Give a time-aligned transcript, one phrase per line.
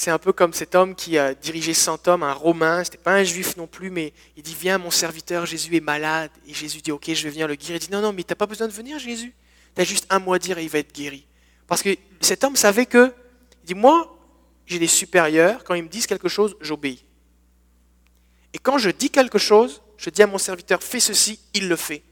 [0.00, 3.12] c'est un peu comme cet homme qui a dirigé 100 hommes, un Romain, c'était pas
[3.12, 6.30] un juif non plus, mais il dit Viens, mon serviteur, Jésus est malade.
[6.48, 7.76] Et Jésus dit Ok, je vais venir le guérir.
[7.76, 9.34] Il dit Non, non, mais tu n'as pas besoin de venir, Jésus.
[9.74, 11.26] Tu as juste un mot à dire et il va être guéri.
[11.66, 13.12] Parce que cet homme savait que,
[13.62, 14.16] il dit Moi,
[14.64, 17.04] j'ai des supérieurs, quand ils me disent quelque chose, j'obéis.
[18.54, 21.76] Et quand je dis quelque chose, je dis à mon serviteur Fais ceci, il le
[21.76, 22.02] fait.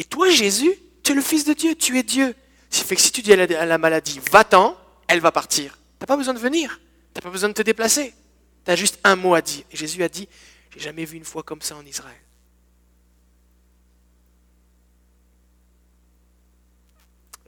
[0.00, 0.72] Et toi, Jésus,
[1.04, 2.34] tu es le Fils de Dieu, tu es Dieu.
[2.68, 4.76] Fait que si tu dis à la, maladie Va-t'en,
[5.06, 5.74] elle va partir.
[5.74, 6.80] Tu n'as pas besoin de venir.
[7.18, 8.14] Tu n'as pas besoin de te déplacer.
[8.64, 9.64] Tu as juste un mot à dire.
[9.72, 10.28] Jésus a dit,
[10.70, 12.16] j'ai jamais vu une foi comme ça en Israël.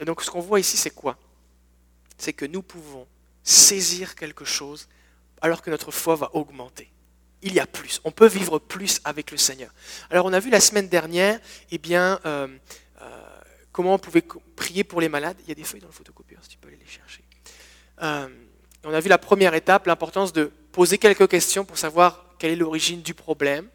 [0.00, 1.16] Et donc ce qu'on voit ici, c'est quoi?
[2.18, 3.06] C'est que nous pouvons
[3.44, 4.88] saisir quelque chose
[5.40, 6.90] alors que notre foi va augmenter.
[7.40, 8.00] Il y a plus.
[8.02, 9.72] On peut vivre plus avec le Seigneur.
[10.10, 11.38] Alors on a vu la semaine dernière,
[11.70, 12.48] eh bien, euh,
[13.02, 14.24] euh, comment on pouvait
[14.56, 15.36] prier pour les malades.
[15.44, 17.22] Il y a des feuilles dans le photocopieur, si tu peux aller les chercher.
[18.02, 18.28] Euh,
[18.84, 22.56] on a vu la première étape, l'importance de poser quelques questions pour savoir quelle est
[22.56, 23.68] l'origine du problème.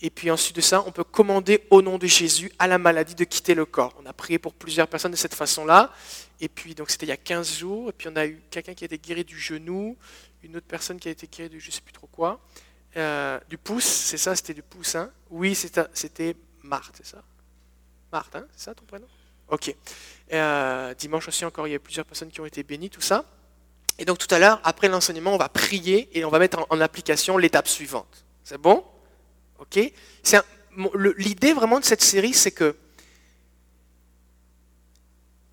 [0.00, 3.14] Et puis ensuite de ça, on peut commander au nom de Jésus à la maladie
[3.14, 3.94] de quitter le corps.
[4.00, 5.92] On a prié pour plusieurs personnes de cette façon-là.
[6.40, 7.88] Et puis, donc c'était il y a 15 jours.
[7.88, 9.96] Et puis on a eu quelqu'un qui a été guéri du genou,
[10.42, 12.40] une autre personne qui a été guérie du je ne sais plus trop quoi.
[12.96, 14.94] Euh, du pouce, c'est ça, c'était du pouce.
[14.94, 15.10] Hein?
[15.30, 17.22] Oui, c'était Marthe, c'est ça
[18.12, 18.46] Marthe, hein?
[18.56, 19.06] C'est ça ton prénom?
[19.48, 19.74] Ok.
[20.32, 23.24] Euh, dimanche aussi encore, il y a plusieurs personnes qui ont été bénies, tout ça.
[23.98, 26.80] Et donc tout à l'heure, après l'enseignement, on va prier et on va mettre en,
[26.80, 28.24] application l'étape suivante.
[28.44, 28.84] C'est bon?
[29.58, 29.78] Ok?
[31.16, 32.76] L'idée vraiment de cette série, c'est que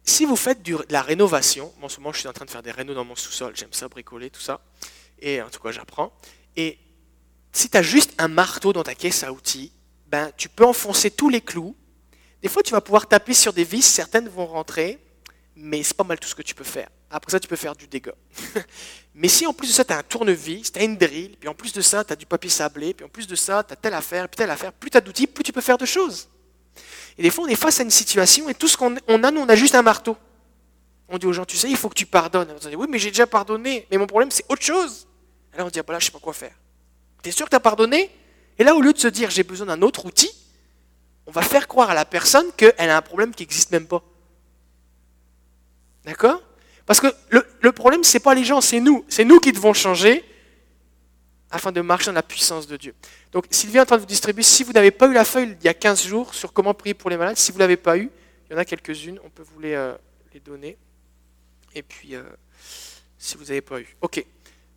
[0.04, 2.62] si vous faites de la rénovation, en ce moment je suis en train de faire
[2.62, 4.62] des rénaux dans mon sous-sol, j'aime ça bricoler, tout ça,
[5.20, 6.14] et en tout cas j'apprends.
[6.56, 6.78] Et
[7.52, 9.72] si tu as juste un marteau dans ta caisse à outils,
[10.08, 11.76] ben, tu peux enfoncer tous les clous.
[12.44, 15.00] Des fois tu vas pouvoir taper sur des vis, certaines vont rentrer,
[15.56, 16.90] mais c'est pas mal tout ce que tu peux faire.
[17.10, 18.16] Après ça, tu peux faire du dégât.
[19.16, 21.48] mais si en plus de ça, tu as un tournevis, tu as une drill, puis
[21.48, 23.74] en plus de ça, tu as du papier sablé, puis en plus de ça, tu
[23.74, 25.86] as telle affaire, puis telle affaire, plus tu as d'outils, plus tu peux faire de
[25.86, 26.28] choses.
[27.18, 29.42] Et des fois, on est face à une situation et tout ce qu'on a, nous,
[29.42, 30.18] on a juste un marteau.
[31.08, 32.48] On dit aux gens, tu sais, il faut que tu pardonnes.
[32.52, 35.08] On dit, oui, mais j'ai déjà pardonné, mais mon problème, c'est autre chose.
[35.54, 36.56] Et là, on dit, ah, bah là, je sais pas quoi faire.
[37.24, 38.10] Tu es sûr que tu as pardonné?
[38.58, 40.32] Et là, au lieu de se dire, j'ai besoin d'un autre outil,
[41.28, 44.04] on va faire croire à la personne qu'elle a un problème qui n'existe même pas.
[46.04, 46.42] D'accord?
[46.86, 49.06] Parce que le, problème, ce n'est pas les gens, c'est nous.
[49.10, 50.24] C'est nous qui devons changer
[51.50, 52.94] afin de marcher dans la puissance de Dieu.
[53.32, 55.56] Donc Sylvie est en train de vous distribuer, si vous n'avez pas eu la feuille
[55.60, 57.78] il y a 15 jours sur comment prier pour les malades, si vous ne l'avez
[57.78, 58.10] pas eu,
[58.50, 59.94] il y en a quelques-unes, on peut vous les, euh,
[60.44, 60.78] donner.
[61.74, 62.24] Et puis, euh,
[63.18, 63.88] si vous n'avez pas eu.
[64.02, 64.26] OK.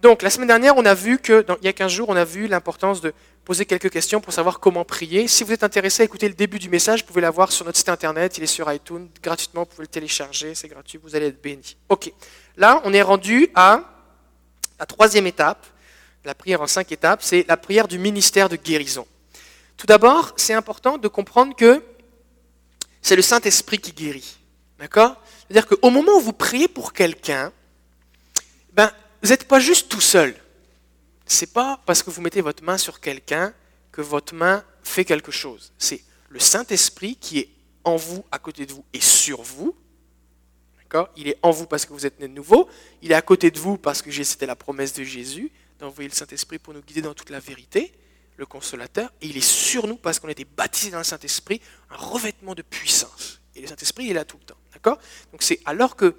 [0.01, 2.25] Donc la semaine dernière, on a vu que, il y a 15 jours, on a
[2.25, 3.13] vu l'importance de
[3.45, 5.27] poser quelques questions pour savoir comment prier.
[5.27, 7.79] Si vous êtes intéressé à écouter le début du message, vous pouvez l'avoir sur notre
[7.79, 11.27] site internet, il est sur iTunes, gratuitement, vous pouvez le télécharger, c'est gratuit, vous allez
[11.27, 11.77] être béni.
[11.89, 12.13] Ok,
[12.57, 13.83] là on est rendu à
[14.79, 15.67] la troisième étape,
[16.25, 19.07] la prière en cinq étapes, c'est la prière du ministère de guérison.
[19.77, 21.83] Tout d'abord, c'est important de comprendre que
[23.03, 24.37] c'est le Saint-Esprit qui guérit.
[24.79, 25.17] D'accord?
[25.41, 27.53] C'est-à-dire qu'au moment où vous priez pour quelqu'un,
[29.23, 30.35] vous n'êtes pas juste tout seul
[31.29, 33.53] c'est pas parce que vous mettez votre main sur quelqu'un
[33.93, 35.73] que votre main fait quelque chose.
[35.79, 37.51] C'est le Saint-Esprit qui est
[37.85, 39.77] en vous, à côté de vous et sur vous.
[41.17, 42.69] Il est en vous parce que vous êtes né de nouveau.
[43.03, 46.15] Il est à côté de vous parce que c'était la promesse de Jésus d'envoyer le
[46.15, 47.93] Saint-Esprit pour nous guider dans toute la vérité,
[48.37, 49.13] le consolateur.
[49.21, 52.55] Et il est sur nous parce qu'on a été baptisé dans le Saint-Esprit, un revêtement
[52.55, 53.41] de puissance.
[53.55, 54.57] Et le Saint-Esprit, est là tout le temps.
[54.73, 54.99] D'accord?
[55.31, 56.15] Donc c'est alors que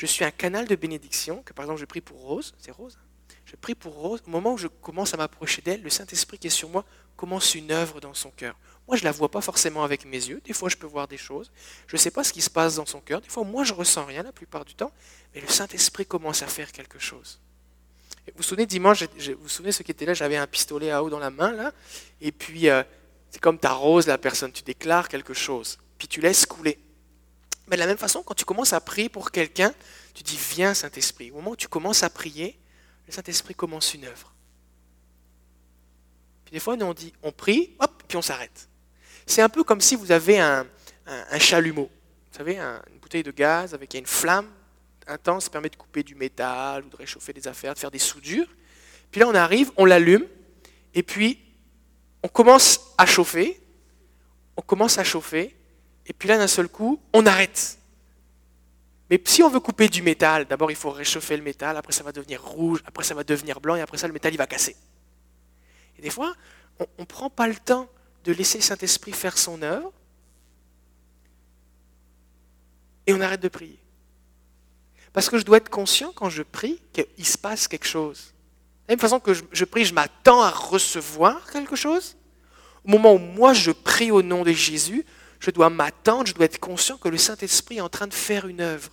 [0.00, 2.98] je suis un canal de bénédiction, que par exemple je prie pour Rose, c'est Rose
[2.98, 3.06] hein
[3.50, 4.22] je prie pour Rose.
[4.26, 6.84] Au moment où je commence à m'approcher d'elle, le Saint-Esprit qui est sur moi
[7.16, 8.56] commence une œuvre dans son cœur.
[8.86, 10.40] Moi, je ne la vois pas forcément avec mes yeux.
[10.44, 11.50] Des fois, je peux voir des choses.
[11.88, 13.20] Je ne sais pas ce qui se passe dans son cœur.
[13.20, 14.92] Des fois, moi, je ressens rien la plupart du temps.
[15.34, 17.40] Mais le Saint-Esprit commence à faire quelque chose.
[18.26, 21.02] vous vous souvenez, dimanche, vous vous souvenez ceux qui étaient là, j'avais un pistolet à
[21.02, 21.72] eau dans la main, là.
[22.20, 22.84] Et puis, euh,
[23.30, 24.52] c'est comme tu arroses la personne.
[24.52, 25.78] Tu déclares quelque chose.
[25.98, 26.78] Puis tu laisses couler.
[27.68, 29.72] Mais de la même façon, quand tu commences à prier pour quelqu'un,
[30.14, 31.30] tu dis Viens, Saint-Esprit.
[31.30, 32.58] Au moment où tu commences à prier,
[33.06, 34.32] le Saint-Esprit commence une œuvre.
[36.44, 38.68] Puis des fois, nous, on dit, on prie, hop, puis on s'arrête.
[39.26, 40.66] C'est un peu comme si vous avez un,
[41.38, 41.88] chalumeau.
[42.30, 44.48] Vous savez, une bouteille de gaz avec une flamme
[45.06, 47.98] intense, ça permet de couper du métal ou de réchauffer des affaires, de faire des
[47.98, 48.48] soudures.
[49.10, 50.26] Puis là, on arrive, on l'allume,
[50.94, 51.40] et puis
[52.22, 53.60] on commence à chauffer,
[54.56, 55.56] on commence à chauffer,
[56.10, 57.78] et puis là, d'un seul coup, on arrête.
[59.08, 62.02] Mais si on veut couper du métal, d'abord il faut réchauffer le métal, après ça
[62.02, 64.48] va devenir rouge, après ça va devenir blanc, et après ça le métal il va
[64.48, 64.74] casser.
[65.96, 66.34] Et des fois,
[66.80, 67.88] on ne prend pas le temps
[68.24, 69.92] de laisser le Saint-Esprit faire son œuvre,
[73.06, 73.78] et on arrête de prier.
[75.12, 78.34] Parce que je dois être conscient quand je prie qu'il se passe quelque chose.
[78.88, 82.16] la même façon que je, prie, je m'attends à recevoir quelque chose.
[82.84, 85.06] Au moment où moi je prie au nom de Jésus,
[85.40, 88.46] je dois m'attendre, je dois être conscient que le Saint-Esprit est en train de faire
[88.46, 88.90] une œuvre.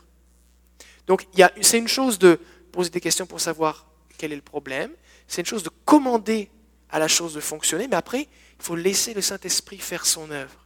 [1.06, 1.28] Donc
[1.62, 2.40] c'est une chose de
[2.72, 3.86] poser des questions pour savoir
[4.18, 4.92] quel est le problème,
[5.28, 6.50] c'est une chose de commander
[6.90, 10.66] à la chose de fonctionner, mais après, il faut laisser le Saint-Esprit faire son œuvre.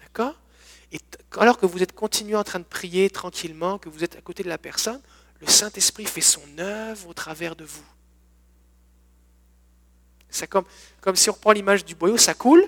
[0.00, 0.40] D'accord?
[0.92, 1.00] Et
[1.36, 4.42] alors que vous êtes continué en train de prier tranquillement, que vous êtes à côté
[4.42, 5.00] de la personne,
[5.40, 7.84] le Saint-Esprit fait son œuvre au travers de vous.
[10.30, 10.64] C'est comme,
[11.00, 12.64] comme si on reprend l'image du boyau, ça coule.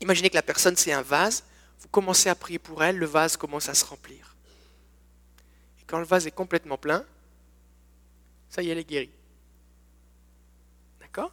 [0.00, 1.44] Imaginez que la personne, c'est un vase.
[1.80, 4.36] Vous commencez à prier pour elle, le vase commence à se remplir.
[5.80, 7.04] Et quand le vase est complètement plein,
[8.48, 9.10] ça y est, elle est guérie.
[11.00, 11.32] D'accord?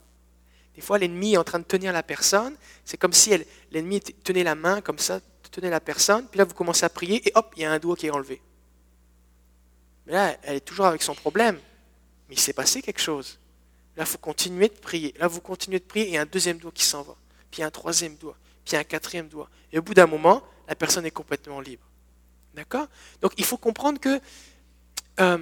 [0.75, 2.56] Des fois, l'ennemi est en train de tenir la personne.
[2.86, 3.34] C'est comme si
[3.72, 5.19] l'ennemi tenait la main comme ça,
[5.50, 6.28] tenait la personne.
[6.28, 8.12] Puis là, vous commencez à prier et hop, il y a un doigt qui est
[8.12, 8.42] enlevé.
[10.06, 11.60] Mais là, elle est toujours avec son problème.
[12.30, 13.40] Mais il s'est passé quelque chose.
[13.96, 15.14] Là, il faut continuer de prier.
[15.18, 17.16] Là, vous continuez de prier et un deuxième doigt qui s'en va.
[17.50, 18.38] Puis un troisième doigt.
[18.68, 19.50] Puis un quatrième doigt.
[19.72, 21.86] Et au bout d'un moment, la personne est complètement libre.
[22.54, 22.88] D'accord?
[23.22, 24.19] Donc, il faut comprendre que
[25.22, 25.38] euh,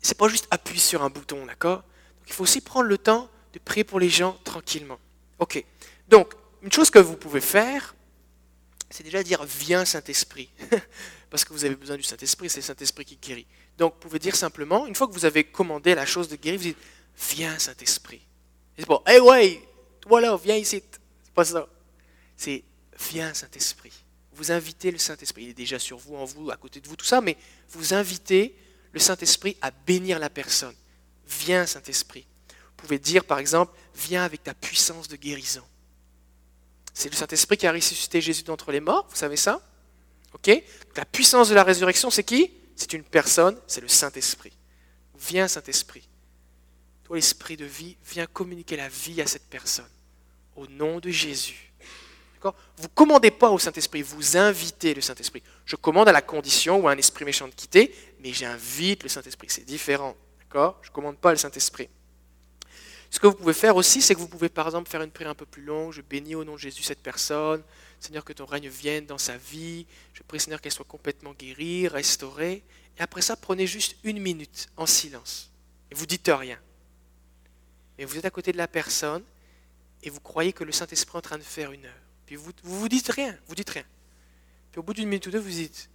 [0.00, 1.84] ce n'est pas juste appuyer sur un bouton, d'accord?
[2.26, 4.98] Il faut aussi prendre le temps de prier pour les gens tranquillement.
[5.38, 5.62] Ok.
[6.08, 7.94] Donc, une chose que vous pouvez faire,
[8.88, 10.48] c'est déjà dire Viens Saint-Esprit.
[11.30, 13.46] Parce que vous avez besoin du Saint-Esprit, c'est le Saint-Esprit qui guérit.
[13.76, 16.58] Donc, vous pouvez dire simplement, une fois que vous avez commandé la chose de guérir,
[16.58, 16.78] vous dites
[17.34, 18.22] Viens, Saint-Esprit.
[18.78, 19.62] C'est pas, hey, ouais,
[20.00, 20.82] toi là, viens ici.
[21.22, 21.68] C'est pas ça.
[22.42, 22.64] C'est,
[23.10, 23.92] viens, Saint-Esprit.
[24.32, 25.44] Vous invitez le Saint-Esprit.
[25.44, 27.36] Il est déjà sur vous, en vous, à côté de vous, tout ça, mais
[27.70, 28.56] vous invitez
[28.90, 30.74] le Saint-Esprit à bénir la personne.
[31.28, 32.26] Viens, Saint-Esprit.
[32.48, 35.62] Vous pouvez dire, par exemple, viens avec ta puissance de guérison.
[36.92, 39.62] C'est le Saint-Esprit qui a ressuscité Jésus d'entre les morts, vous savez ça?
[40.32, 40.50] Ok?
[40.96, 42.50] La puissance de la résurrection, c'est qui?
[42.74, 44.52] C'est une personne, c'est le Saint-Esprit.
[45.16, 46.08] Viens, Saint-Esprit
[47.14, 49.88] l'esprit de vie, vient communiquer la vie à cette personne.
[50.56, 51.71] Au nom de Jésus.
[52.76, 55.42] Vous ne commandez pas au Saint-Esprit, vous invitez le Saint-Esprit.
[55.64, 59.48] Je commande à la condition où un esprit méchant de quitter, mais j'invite le Saint-Esprit.
[59.50, 60.16] C'est différent.
[60.40, 60.78] D'accord?
[60.82, 61.88] Je ne commande pas le Saint-Esprit.
[63.10, 65.30] Ce que vous pouvez faire aussi, c'est que vous pouvez par exemple faire une prière
[65.30, 65.92] un peu plus longue.
[65.92, 67.62] Je bénis au nom de Jésus cette personne.
[68.00, 69.86] Seigneur, que ton règne vienne dans sa vie.
[70.14, 72.64] Je prie, Seigneur, qu'elle soit complètement guérie, restaurée.
[72.98, 75.50] Et après ça, prenez juste une minute en silence.
[75.90, 76.58] Et vous dites rien
[77.98, 79.22] mais vous êtes à côté de la personne
[80.02, 81.94] et vous croyez que le Saint-Esprit est en train de faire une œuvre.
[82.36, 83.84] Vous vous, vous dites rien, vous dites rien.
[84.70, 85.90] Puis au bout d'une minute ou deux, vous dites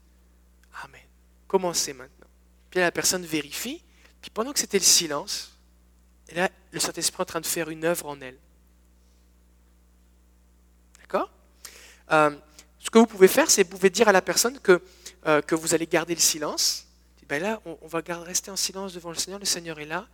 [0.84, 1.02] Amen.
[1.48, 2.28] Commencez maintenant.
[2.70, 3.84] Puis la personne vérifie.
[4.22, 5.58] Puis pendant que c'était le silence,
[6.34, 8.38] là, le Saint-Esprit est en train de faire une œuvre en elle.
[11.00, 11.32] D'accord?
[12.12, 12.36] Euh,
[12.80, 14.82] Ce que vous pouvez faire, c'est vous pouvez dire à la personne que,
[15.26, 16.88] euh, que vous allez garder le silence.
[17.30, 19.40] Ben là, on, on va rester en silence devant le Seigneur.
[19.40, 20.08] Le Seigneur est là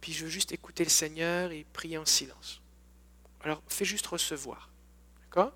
[0.00, 2.60] puis je veux juste écouter le Seigneur et prier en silence.
[3.42, 4.70] Alors fais juste recevoir.
[5.24, 5.52] D'accord?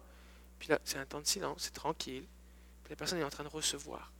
[0.64, 2.24] Puis là, c'est un temps de silence, c'est tranquille.
[2.88, 4.10] La personne est en train de recevoir.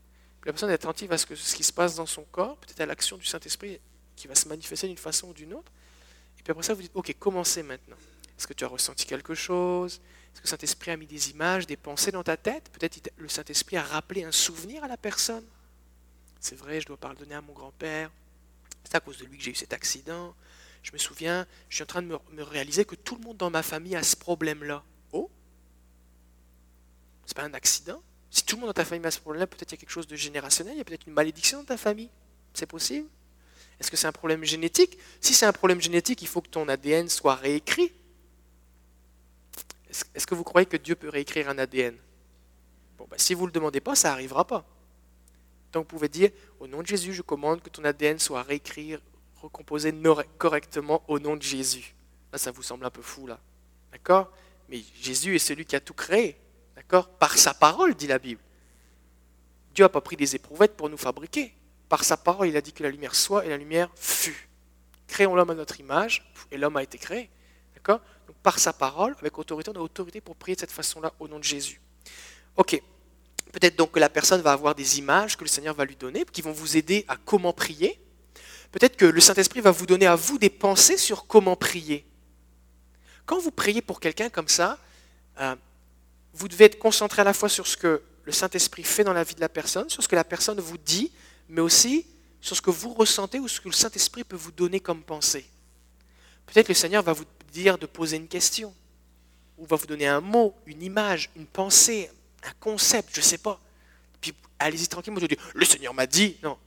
[0.44, 2.82] La personne est attentive à ce, que, ce qui se passe dans son corps, peut-être
[2.82, 3.80] à l'action du Saint-Esprit
[4.14, 5.72] qui va se manifester d'une façon ou d'une autre.
[6.38, 7.96] Et puis après ça, vous dites, ok, commencez maintenant?
[8.36, 9.94] Est-ce que tu as ressenti quelque chose?
[9.94, 12.68] Est-ce que le Saint-Esprit a mis des images, des pensées dans ta tête?
[12.74, 15.46] Peut-être le Saint-Esprit a rappelé un souvenir à la personne?
[16.40, 18.10] C'est vrai, je dois pardonner à mon grand-père.
[18.84, 20.34] C'est à cause de lui que j'ai eu cet accident.
[20.82, 23.48] Je me souviens, je suis en train de me, réaliser que tout le monde dans
[23.48, 24.84] ma famille a ce problème-là.
[27.26, 29.72] C'est pas un accident Si tout le monde dans ta famille a ce problème-là, peut-être
[29.72, 31.76] il y a quelque chose de générationnel, il y a peut-être une malédiction dans ta
[31.76, 32.10] famille.
[32.52, 33.08] C'est possible
[33.80, 34.98] Est-ce que c'est un problème génétique?
[35.20, 37.92] Si c'est un problème génétique, il faut que ton ADN soit réécrit.
[40.14, 41.96] Est-ce que vous croyez que Dieu peut réécrire un ADN
[42.98, 44.64] Bon, ben, si vous ne le demandez pas, ça n'arrivera pas.
[45.72, 48.96] Donc vous pouvez dire, au nom de Jésus, je commande que ton ADN soit réécrit,
[49.40, 49.92] recomposé
[50.38, 51.94] correctement au nom de Jésus.
[52.32, 53.40] Là, ça vous semble un peu fou, là.
[53.92, 54.32] D'accord?
[54.68, 56.36] Mais Jésus est celui qui a tout créé.
[56.88, 58.40] Par sa parole, dit la Bible.
[59.74, 61.54] Dieu n'a pas pris des éprouvettes pour nous fabriquer.
[61.88, 64.48] Par sa parole, il a dit que la lumière soit et la lumière fut.
[65.08, 67.30] Créons l'homme à notre image et l'homme a été créé.
[67.74, 71.12] D'accord Donc par sa parole, avec autorité, on a autorité pour prier de cette façon-là
[71.18, 71.80] au nom de Jésus.
[72.56, 72.80] Ok.
[73.52, 76.24] Peut-être donc que la personne va avoir des images que le Seigneur va lui donner,
[76.24, 78.00] qui vont vous aider à comment prier.
[78.72, 82.04] Peut-être que le Saint-Esprit va vous donner à vous des pensées sur comment prier.
[83.26, 84.78] Quand vous priez pour quelqu'un comme ça,
[85.40, 85.54] euh,
[86.34, 89.24] vous devez être concentré à la fois sur ce que le Saint-Esprit fait dans la
[89.24, 91.12] vie de la personne, sur ce que la personne vous dit,
[91.48, 92.06] mais aussi
[92.40, 95.46] sur ce que vous ressentez ou ce que le Saint-Esprit peut vous donner comme pensée.
[96.46, 98.74] Peut-être le Seigneur va vous dire de poser une question,
[99.56, 102.10] ou va vous donner un mot, une image, une pensée,
[102.42, 103.60] un concept, je ne sais pas.
[104.20, 106.36] Puis allez-y tranquillement, je dis, le Seigneur m'a dit.
[106.42, 106.58] Non.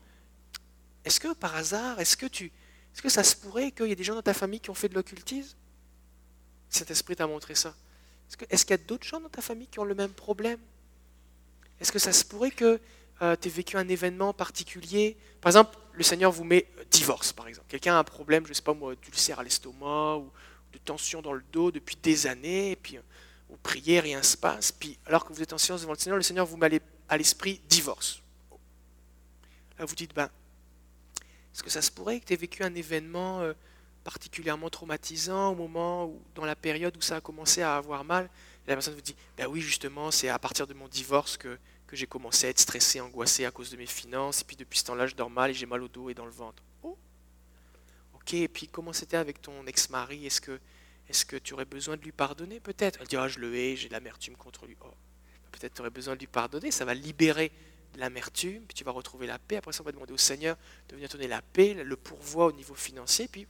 [1.04, 3.96] Est-ce que par hasard, est-ce que tu Est-ce que ça se pourrait qu'il y ait
[3.96, 5.56] des gens dans ta famille qui ont fait de l'occultisme?
[6.70, 7.76] Saint-Esprit t'a montré ça.
[8.50, 10.60] Est-ce qu'il y a d'autres gens dans ta famille qui ont le même problème?
[11.80, 12.80] Est-ce que ça se pourrait que
[13.22, 15.18] euh, tu aies vécu un événement particulier?
[15.42, 17.68] Par exemple, le Seigneur vous met euh, divorce, par exemple.
[17.70, 20.32] Quelqu'un a un problème, je ne sais pas moi, d'ulcère à l'estomac ou
[20.74, 23.00] de tension dans le dos depuis des années, et puis
[23.50, 26.00] vous priez, rien ne se passe, puis alors que vous êtes en silence devant le
[26.00, 28.22] Seigneur, le Seigneur vous met à l'esprit divorce.
[29.80, 30.30] Là, vous dites, ben,
[31.54, 33.54] est-ce que ça se pourrait que tu aies vécu un événement euh,
[34.08, 38.30] particulièrement traumatisant au moment ou dans la période où ça a commencé à avoir mal
[38.68, 41.96] la personne vous dit Ben oui, justement, c'est à partir de mon divorce que, que
[41.96, 44.42] j'ai commencé à être stressé, angoissé à cause de mes finances.
[44.42, 46.26] Et puis depuis ce temps-là, je dors mal et j'ai mal au dos et dans
[46.26, 46.62] le ventre.
[46.84, 46.98] Oh
[48.16, 50.26] Ok, et puis comment c'était avec ton ex-mari?
[50.26, 50.60] Est-ce que,
[51.08, 53.00] est que tu aurais besoin de lui pardonner peut-être?
[53.02, 54.76] Elle dit Ah, je le hais, j'ai de l'amertume contre lui.
[54.82, 54.92] Oh,
[55.54, 57.54] peut-être tu aurais besoin de lui pardonner, ça va libérer
[57.96, 59.56] l'amertume, puis tu vas retrouver la paix.
[59.56, 60.58] Après ça, on va demander au Seigneur
[60.90, 63.48] de venir donner la paix, le pourvoi au niveau financier, puis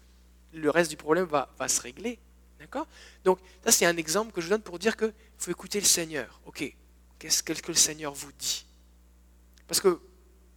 [0.53, 2.19] le reste du problème va, va se régler.
[2.59, 2.87] D'accord?
[3.23, 6.41] Donc, ça, c'est un exemple que je donne pour dire qu'il faut écouter le Seigneur.
[6.45, 6.73] Ok,
[7.19, 8.65] qu'est-ce que le Seigneur vous dit?
[9.67, 9.99] Parce que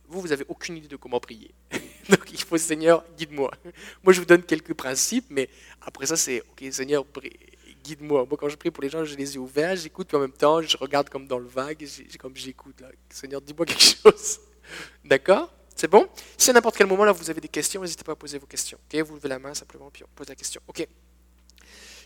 [0.09, 1.55] vous, vous n'avez aucune idée de comment prier.
[2.09, 3.51] Donc, il faut, Seigneur, guide-moi.
[4.03, 5.49] Moi, je vous donne quelques principes, mais
[5.81, 7.05] après ça, c'est, ok, Seigneur,
[7.85, 8.27] guide-moi.
[8.29, 10.33] Moi, quand je prie pour les gens, j'ai les yeux ouverts, j'écoute, puis en même
[10.33, 11.87] temps, je regarde comme dans le vague,
[12.19, 12.83] comme j'écoute.
[13.11, 14.41] Seigneur, dis-moi quelque chose.
[15.05, 15.53] D'accord?
[15.81, 16.11] C'est bon?
[16.37, 18.45] Si à n'importe quel moment, là, vous avez des questions, n'hésitez pas à poser vos
[18.45, 18.79] questions.
[18.93, 20.61] Vous levez la main simplement, puis on pose la question.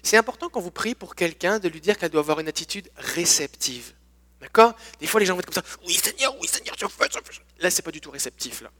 [0.00, 2.88] C'est important quand vous priez pour quelqu'un de lui dire qu'elle doit avoir une attitude
[2.94, 3.92] réceptive.
[4.40, 4.76] D'accord?
[5.00, 5.64] Des fois, les gens vont être comme ça.
[5.84, 7.40] Oui, Seigneur, oui, Seigneur, tu fais, tu fais.
[7.58, 8.70] Là, c'est pas du tout réceptif, là.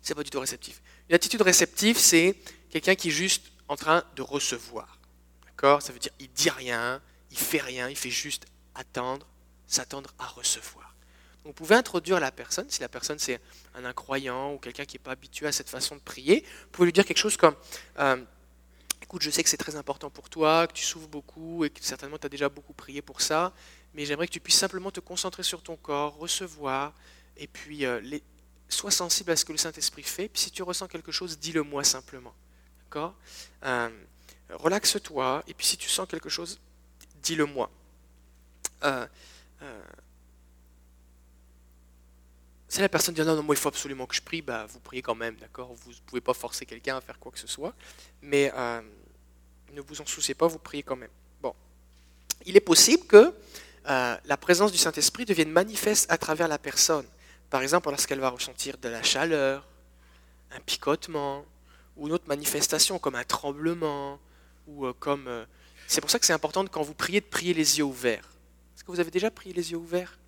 [0.00, 0.80] C'est pas du tout réceptif.
[1.10, 2.38] Une attitude réceptive, c'est
[2.70, 4.98] quelqu'un qui est juste en train de recevoir.
[5.60, 9.26] Ça veut dire il dit rien, il fait rien, il fait juste attendre,
[9.66, 10.93] s'attendre à recevoir.
[11.44, 13.40] Vous pouvez introduire la personne, si la personne c'est
[13.74, 16.86] un incroyant ou quelqu'un qui n'est pas habitué à cette façon de prier, vous pouvez
[16.86, 17.54] lui dire quelque chose comme
[17.98, 18.16] euh,
[19.02, 21.84] Écoute, je sais que c'est très important pour toi, que tu souffres beaucoup et que
[21.84, 23.52] certainement tu as déjà beaucoup prié pour ça,
[23.92, 26.94] mais j'aimerais que tu puisses simplement te concentrer sur ton corps, recevoir,
[27.36, 28.00] et puis euh,
[28.68, 30.28] sois sensible à ce que le Saint-Esprit fait.
[30.28, 32.34] Puis si tu ressens quelque chose, dis-le moi simplement.
[32.84, 33.14] D'accord?
[33.64, 33.90] Euh,
[34.50, 36.58] relaxe-toi, et puis si tu sens quelque chose,
[37.22, 37.70] dis-le moi.
[38.84, 39.06] Euh,
[39.62, 39.82] euh,
[42.74, 44.80] si la personne dit non, non, moi il faut absolument que je prie, bah, vous
[44.80, 45.72] priez quand même, d'accord?
[45.84, 47.72] Vous ne pouvez pas forcer quelqu'un à faire quoi que ce soit,
[48.20, 48.80] mais euh,
[49.72, 51.10] ne vous en souciez pas, vous priez quand même.
[51.40, 51.54] Bon,
[52.44, 53.32] il est possible que
[53.86, 57.06] la présence du Saint-Esprit devienne manifeste à travers la personne.
[57.48, 59.64] Par exemple, lorsqu'elle va ressentir de la chaleur,
[60.50, 61.44] un picotement,
[61.96, 64.18] ou une autre manifestation comme un tremblement,
[64.66, 65.28] ou euh, comme.
[65.28, 65.44] Euh,
[65.86, 68.28] c'est pour ça que c'est important quand vous priez de prier les yeux ouverts.
[68.74, 70.18] Est-ce que vous avez déjà prié les yeux ouverts?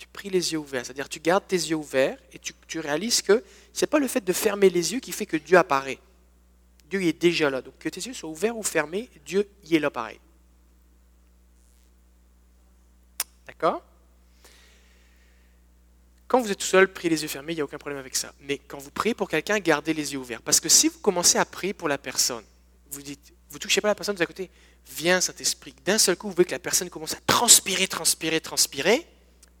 [0.00, 3.20] Tu pries les yeux ouverts, c'est-à-dire tu gardes tes yeux ouverts et tu, tu réalises
[3.20, 5.98] que ce n'est pas le fait de fermer les yeux qui fait que Dieu apparaît.
[6.88, 7.60] Dieu est déjà là.
[7.60, 10.18] Donc que tes yeux soient ouverts ou fermés, Dieu y est là pareil.
[13.46, 13.82] D'accord?
[16.26, 18.16] Quand vous êtes tout seul, priez les yeux fermés, il n'y a aucun problème avec
[18.16, 18.32] ça.
[18.40, 20.40] Mais quand vous priez pour quelqu'un, gardez les yeux ouverts.
[20.40, 22.44] Parce que si vous commencez à prier pour la personne,
[22.90, 24.48] vous dites, vous touchez pas la personne de à côté,
[24.96, 25.74] viens Saint-Esprit.
[25.84, 29.06] D'un seul coup, vous voyez que la personne commence à transpirer, transpirer, transpirer.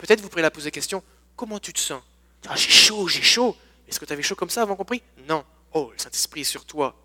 [0.00, 1.02] Peut-être vous pourrez la poser la question,
[1.36, 2.02] comment tu te sens?
[2.48, 3.56] Ah, J'ai chaud, j'ai chaud.
[3.86, 5.02] Est-ce que tu avais chaud comme ça avant qu'on prie?
[5.28, 5.44] Non.
[5.72, 6.96] Oh, le Saint-Esprit est sur toi.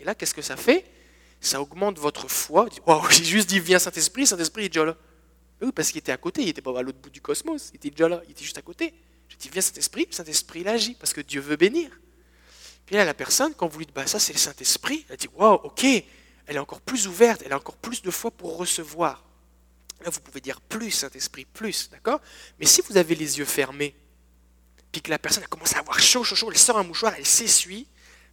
[0.00, 0.84] Et là, qu'est-ce que ça fait?
[1.40, 2.66] Ça augmente votre foi.
[2.86, 4.96] Oh, j'ai juste dit, viens Saint-Esprit, Saint-Esprit est déjà là.
[5.60, 7.76] Oui, parce qu'il était à côté, il n'était pas à l'autre bout du cosmos, il
[7.76, 8.92] était déjà là, il était juste à côté.
[9.28, 11.90] Je dis, viens Saint-Esprit, Saint-Esprit, il agit, parce que Dieu veut bénir.
[12.84, 15.28] Puis là, la personne, quand vous lui dites, bah, ça c'est le Saint-Esprit, elle dit,
[15.34, 19.24] wow, ok, elle est encore plus ouverte, elle a encore plus de foi pour recevoir.
[20.02, 22.20] Là, vous pouvez dire plus, Saint-Esprit, plus, d'accord?
[22.58, 23.94] Mais si vous avez les yeux fermés,
[24.92, 27.14] puis que la personne a commencé à avoir chaud, chaud, chaud, elle sort un mouchoir,
[27.16, 27.86] elle s'essuie,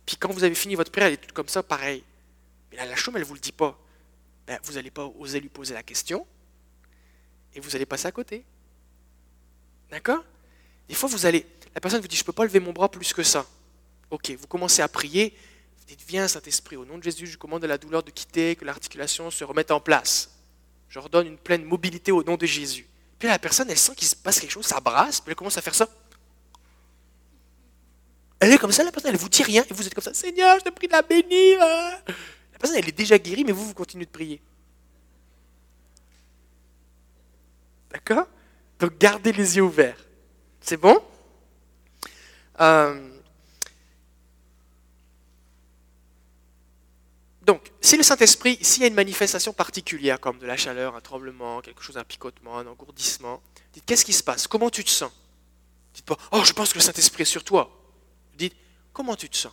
[0.05, 2.03] puis quand vous avez fini votre prière, elle est toute comme ça, pareil.
[2.71, 3.79] Mais là, la chaud, mais elle ne vous le dit pas.
[4.45, 6.27] Ben, vous n'allez pas oser lui poser la question,
[7.55, 8.43] et vous allez passer à côté.
[9.89, 10.23] D'accord?
[10.89, 12.89] Des fois, vous allez, la personne vous dit, je ne peux pas lever mon bras
[12.89, 13.45] plus que ça.
[14.09, 15.37] Ok, vous commencez à prier,
[15.79, 18.55] vous dites, viens Saint-Esprit, au nom de Jésus, je commande à la douleur de quitter,
[18.55, 20.32] que l'articulation se remette en place.
[20.93, 22.87] Je redonne une pleine mobilité au nom de Jésus.
[23.17, 25.57] Puis la personne, elle sent qu'il se passe quelque chose, ça brasse, puis elle commence
[25.57, 25.89] à faire ça.
[28.39, 30.13] Elle est comme ça, la personne, elle vous dit rien, et vous êtes comme ça,
[30.13, 31.57] Seigneur, je te prie de la bénir.
[31.57, 34.39] La personne, elle est déjà guérie, mais vous, vous continuez de prier.
[37.91, 38.27] D'accord?
[38.77, 39.97] Donc gardez les yeux ouverts.
[40.61, 41.01] C'est bon?
[42.61, 43.12] Euh,
[47.45, 51.01] Donc, si le Saint-Esprit, s'il y a une manifestation particulière, comme de la chaleur, un
[51.01, 53.41] tremblement, quelque chose, un picotement, un engourdissement,
[53.73, 54.47] dites qu'est-ce qui se passe?
[54.47, 55.11] Comment tu te sens?
[55.93, 57.69] Dites pas, oh, je pense que le Saint-Esprit est sur toi.
[58.37, 58.55] Dites,
[58.93, 59.51] comment tu te sens?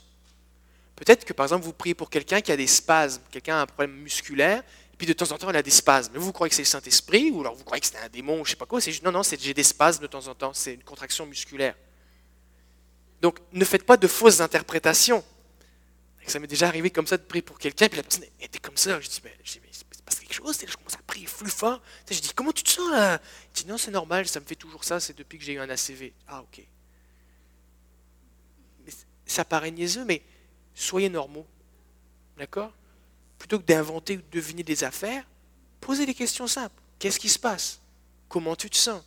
[0.95, 3.67] Peut-être que par exemple vous priez pour quelqu'un qui a des spasmes, quelqu'un a un
[3.67, 6.13] problème musculaire, et puis de temps en temps il a des spasmes.
[6.17, 8.45] Vous croyez que c'est le Saint-Esprit, ou alors vous croyez que c'est un démon, ou
[8.45, 8.81] je sais pas quoi.
[8.81, 11.75] C'est non, non, j'ai des spasmes de temps en temps, c'est une contraction musculaire.
[13.21, 15.25] Donc ne faites pas de fausses interprétations.
[16.31, 18.77] Ça m'est déjà arrivé comme ça de prier pour quelqu'un, puis la personne était comme
[18.77, 19.01] ça.
[19.01, 20.57] Je dis, mais, je dis, mais c'est pas quelque chose.
[20.65, 21.83] Je commence à prier plus fort.
[22.09, 23.21] Je dis, comment tu te sens là?
[23.49, 25.59] Il dit, non, c'est normal, ça me fait toujours ça, c'est depuis que j'ai eu
[25.59, 26.13] un ACV.
[26.29, 26.65] Ah, ok.
[29.27, 30.23] Ça paraît niaiseux, mais
[30.73, 31.47] soyez normaux.
[32.39, 32.73] D'accord?
[33.37, 35.25] Plutôt que d'inventer ou de deviner des affaires,
[35.81, 36.81] posez des questions simples.
[37.01, 37.81] Qu'est-ce qui se passe?
[38.29, 39.03] Comment tu te sens?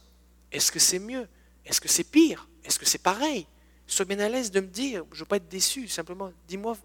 [0.52, 1.28] Est-ce que c'est mieux?
[1.66, 2.50] Est-ce que c'est pire?
[2.66, 3.48] Est-ce que c'est pareil?
[3.88, 6.76] Sois bien à l'aise de me dire, je ne veux pas être déçu, simplement dis-moi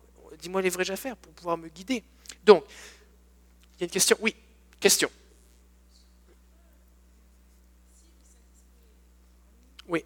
[0.41, 2.03] dis-moi les vraies affaires pour pouvoir me guider.
[2.45, 2.65] Donc,
[3.77, 4.35] il y a une question Oui,
[4.81, 5.11] question.
[9.89, 10.05] Oui,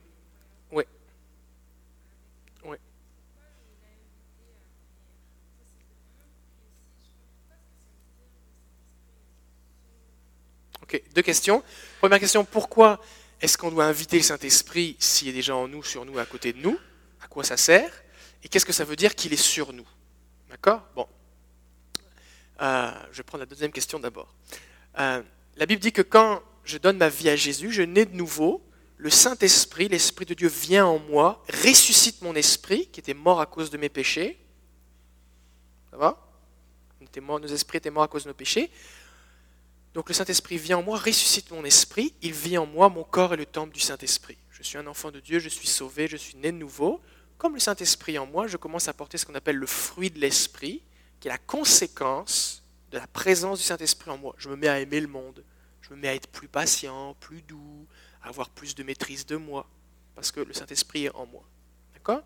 [0.70, 0.84] oui,
[2.64, 2.76] oui.
[10.82, 11.62] Ok, deux questions.
[12.00, 13.00] Première question, pourquoi
[13.40, 16.52] est-ce qu'on doit inviter le Saint-Esprit s'il est déjà en nous, sur nous, à côté
[16.52, 16.78] de nous?
[17.20, 17.92] À quoi ça sert?
[18.44, 19.86] Et qu'est-ce que ça veut dire qu'il est sur nous?
[20.52, 20.82] D'accord?
[20.94, 21.08] Bon.
[22.60, 24.34] Euh, je vais prendre la deuxième question d'abord.
[24.98, 25.22] Euh,
[25.56, 28.62] la Bible dit que quand je donne ma vie à Jésus, je nais de nouveau,
[28.98, 33.46] le Saint-Esprit, l'Esprit de Dieu vient en moi, ressuscite mon esprit, qui était mort à
[33.46, 34.38] cause de mes péchés.
[35.90, 36.18] Ça va?
[37.16, 38.70] Nos esprits étaient morts à cause de nos péchés.
[39.94, 43.32] Donc le Saint-Esprit vient en moi, ressuscite mon esprit, il vit en moi, mon corps
[43.32, 44.36] est le temple du Saint-Esprit.
[44.50, 47.00] Je suis un enfant de Dieu, je suis sauvé, je suis né de nouveau
[47.42, 50.20] comme le Saint-Esprit en moi, je commence à porter ce qu'on appelle le fruit de
[50.20, 50.80] l'Esprit,
[51.18, 54.32] qui est la conséquence de la présence du Saint-Esprit en moi.
[54.38, 55.42] Je me mets à aimer le monde,
[55.80, 57.84] je me mets à être plus patient, plus doux,
[58.22, 59.68] à avoir plus de maîtrise de moi,
[60.14, 61.42] parce que le Saint-Esprit est en moi.
[61.94, 62.22] D'accord?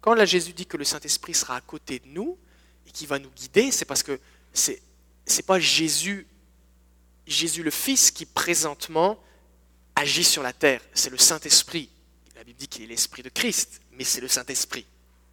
[0.00, 2.38] Quand Jésus dit que le Saint-Esprit sera à côté de nous
[2.86, 4.18] et qu'il va nous guider, c'est parce que
[4.54, 4.80] c'est
[5.36, 6.26] n'est pas Jésus,
[7.26, 9.22] Jésus le Fils qui présentement
[9.94, 11.90] agit sur la terre, c'est le Saint-Esprit.
[12.34, 14.86] La Bible dit qu'il est l'Esprit de Christ mais c'est le Saint-Esprit.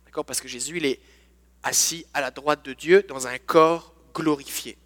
[0.05, 0.25] D'accord?
[0.25, 0.99] Parce que Jésus, il est
[1.63, 4.77] assis à la droite de Dieu dans un corps glorifié.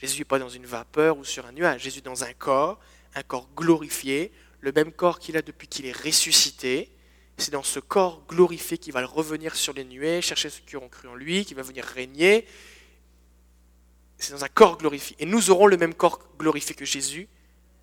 [0.00, 1.82] Jésus n'est pas dans une vapeur ou sur un nuage.
[1.82, 2.78] Jésus dans un corps,
[3.14, 6.90] un corps glorifié, le même corps qu'il a depuis qu'il est ressuscité.
[7.36, 10.88] C'est dans ce corps glorifié qu'il va revenir sur les nuées, chercher ceux qui auront
[10.88, 12.46] cru en lui, qui va venir régner.
[14.18, 15.16] C'est dans un corps glorifié.
[15.20, 17.28] Et nous aurons le même corps glorifié que Jésus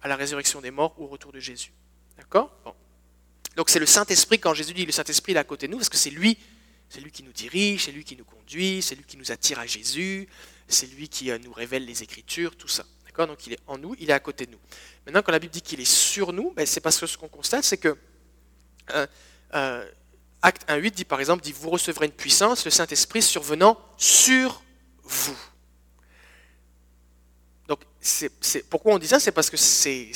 [0.01, 1.71] à la résurrection des morts ou au retour de Jésus.
[2.17, 2.51] D'accord?
[3.55, 5.89] Donc c'est le Saint-Esprit, quand Jésus dit le Saint-Esprit est à côté de nous, parce
[5.89, 6.37] que c'est lui,
[6.89, 9.59] c'est lui qui nous dirige, c'est lui qui nous conduit, c'est lui qui nous attire
[9.59, 10.27] à Jésus,
[10.67, 12.85] c'est lui qui euh, nous révèle les Écritures, tout ça.
[13.05, 13.27] D'accord?
[13.27, 14.59] Donc il est en nous, il est à côté de nous.
[15.05, 17.27] Maintenant, quand la Bible dit qu'il est sur nous, ben, c'est parce que ce qu'on
[17.27, 17.97] constate, c'est que
[18.93, 19.07] euh,
[19.53, 19.89] euh,
[20.41, 24.61] Acte 1.8 dit par exemple, dit vous recevrez une puissance, le Saint-Esprit survenant sur
[25.03, 25.37] vous.
[27.67, 28.29] Donc, c'est,
[28.69, 29.19] pourquoi on dit ça?
[29.19, 30.11] C'est parce que c'est,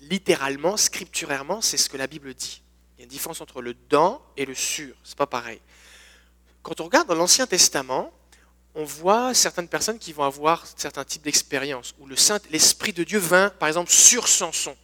[0.00, 2.60] littéralement, scripturairement, c'est ce que la Bible dit.
[2.98, 4.92] Il y a une différence entre le dans et le sur.
[5.04, 5.60] C'est pas pareil.
[6.62, 8.12] Quand on regarde dans l'Ancien Testament,
[8.74, 13.04] on voit certaines personnes qui vont avoir certains types d'expériences où le Saint, l'Esprit de
[13.04, 14.76] Dieu vint, par exemple, sur Samson.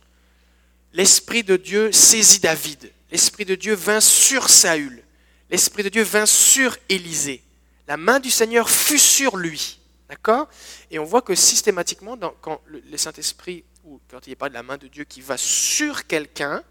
[0.92, 2.92] L'Esprit de Dieu saisit David.
[3.10, 5.02] L'Esprit de Dieu vint sur Saül.
[5.50, 7.42] L'Esprit de Dieu vint sur Élisée.
[7.88, 9.80] La main du Seigneur fut sur lui.
[10.08, 10.48] D'accord?
[10.90, 14.54] Et on voit que systématiquement, quand le, Saint-Esprit, ou quand il n'y a pas de
[14.54, 16.62] la main de Dieu qui va sur quelqu'un,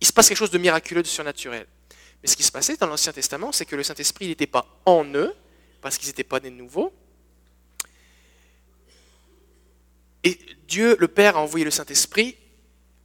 [0.00, 1.66] il se passe quelque chose de miraculeux, de surnaturel.
[2.22, 5.04] Mais ce qui se passait dans l'Ancien Testament, c'est que le Saint-Esprit n'était pas en
[5.14, 5.34] eux,
[5.80, 6.92] parce qu'ils n'étaient pas nés de nouveau.
[10.24, 12.36] Et Dieu, le Père, a envoyé le Saint-Esprit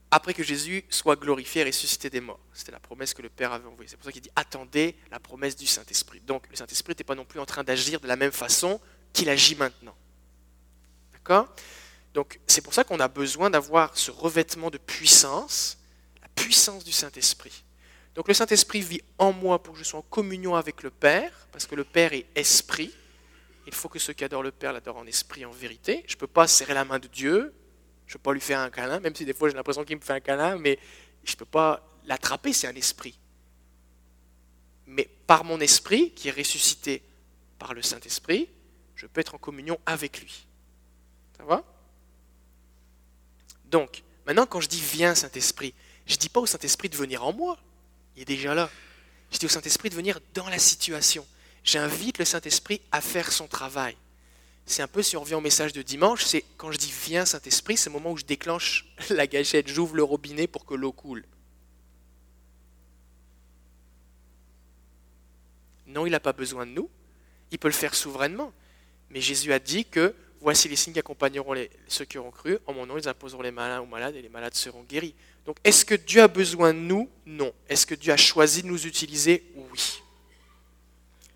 [0.10, 2.40] après que Jésus soit glorifié et ressuscité des morts.
[2.54, 3.88] C'était la promesse que le Père avait envoyée.
[3.88, 6.20] C'est pour ça qu'il dit attendez la promesse du Saint-Esprit.
[6.22, 8.82] Donc le Saint-Esprit n'était pas non plus en train d'agir de la même façon
[9.14, 9.96] qu'il agit maintenant.
[11.14, 11.48] D'accord?
[12.14, 15.78] Donc c'est pour ça qu'on a besoin d'avoir ce revêtement de puissance
[16.36, 17.64] puissance du Saint-Esprit.
[18.16, 21.32] Donc le Saint-Esprit vit en moi pour que je sois en communion avec le Père,
[21.52, 22.92] parce que le Père est esprit.
[23.68, 26.04] Il faut que ceux qui adorent le Père l'adorent en esprit, en vérité.
[26.08, 27.54] Je ne peux pas serrer la main de Dieu,
[28.08, 29.96] je ne peux pas lui faire un câlin, même si des fois j'ai l'impression qu'il
[29.96, 30.78] me fait un câlin, mais
[31.24, 33.18] je ne peux pas l'attraper, c'est un esprit.
[34.88, 37.04] Mais par mon esprit, qui est ressuscité
[37.58, 38.50] par le Saint-Esprit,
[38.96, 40.46] je peux être en communion avec lui.
[41.38, 41.64] Ça va?
[43.66, 45.74] Donc, maintenant quand je dis viens Saint-Esprit,
[46.12, 47.58] je ne dis pas au Saint-Esprit de venir en moi,
[48.18, 48.70] il est déjà là.
[49.32, 51.26] Je dis au Saint-Esprit de venir dans la situation.
[51.64, 53.96] J'invite le Saint-Esprit à faire son travail.
[54.66, 57.26] C'est un peu, si on revient au message de dimanche, c'est quand je dis viens
[57.26, 60.92] Saint-Esprit, c'est le moment où je déclenche la gâchette, j'ouvre le robinet pour que l'eau
[60.92, 61.24] coule.
[65.88, 66.90] Non, il n'a pas besoin de nous.
[67.52, 68.52] Il peut le faire souverainement.
[69.12, 71.56] Mais Jésus a dit que voici les signes qui accompagneront
[71.88, 72.58] ceux qui auront cru.
[72.66, 75.16] En mon nom, ils imposeront les malins aux malades et les malades seront guéris.
[75.46, 77.10] Donc, est-ce que Dieu a besoin de nous?
[77.26, 77.54] Non.
[77.68, 79.44] Est-ce que Dieu a choisi de nous utiliser?
[79.56, 80.02] Oui.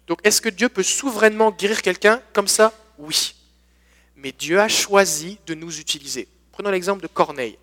[0.07, 2.73] Donc, est-ce que Dieu peut souverainement guérir quelqu'un comme ça?
[2.97, 3.35] Oui.
[4.15, 6.27] Mais Dieu a choisi de nous utiliser.
[6.51, 7.57] Prenons l'exemple de Corneille.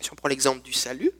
[0.00, 1.12] Si on prend l'exemple du salut,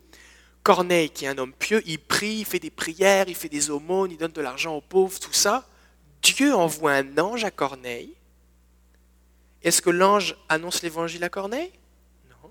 [0.62, 3.70] Corneille, qui est un homme pieux, il prie, il fait des prières, il fait des
[3.70, 5.66] aumônes, il donne de l'argent aux pauvres, tout ça.
[6.22, 8.14] Dieu envoie un ange à Corneille.
[9.62, 11.72] Est-ce que l'ange annonce l'évangile à Corneille
[12.28, 12.50] Non.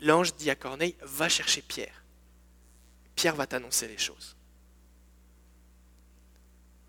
[0.00, 2.02] L'ange dit à Corneille, va chercher Pierre.
[3.16, 4.36] Pierre va t'annoncer les choses.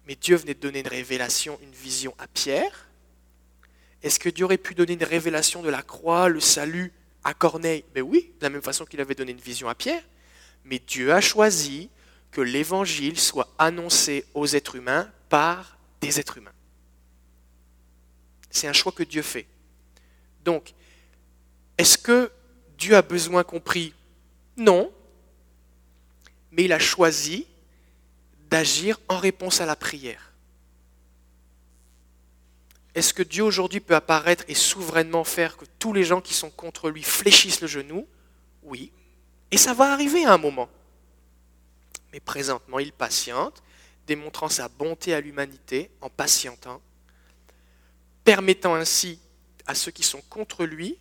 [0.06, 2.88] Mais Dieu venait de donner une révélation, une vision à Pierre.
[4.02, 6.93] Est-ce que Dieu aurait pu donner une révélation de la croix, le salut
[7.24, 7.84] à Corneille?
[7.93, 10.04] Ben oui, de la même façon qu'il avait donné une vision à Pierre.
[10.65, 11.89] Mais Dieu a choisi
[12.32, 16.54] que l'évangile soit annoncé aux êtres humains par des êtres humains.
[18.50, 19.48] C'est un choix que Dieu fait.
[20.43, 20.74] Donc,
[21.78, 22.32] est-ce que
[22.80, 23.94] Dieu a besoin qu'on prie
[24.58, 24.92] Non.
[26.52, 27.46] Mais il a choisi
[28.50, 30.32] d'agir en réponse à la prière.
[32.96, 36.50] Est-ce que Dieu aujourd'hui peut apparaître et souverainement faire que tous les gens qui sont
[36.50, 38.08] contre lui fléchissent le genou?
[38.63, 38.92] Oui.
[39.52, 40.70] Et ça va arriver à un moment.
[42.12, 43.62] Mais présentement, il patiente,
[44.08, 46.82] démontrant sa bonté à l'humanité en patientant,
[48.24, 49.20] permettant ainsi
[49.68, 50.98] à ceux qui sont contre lui,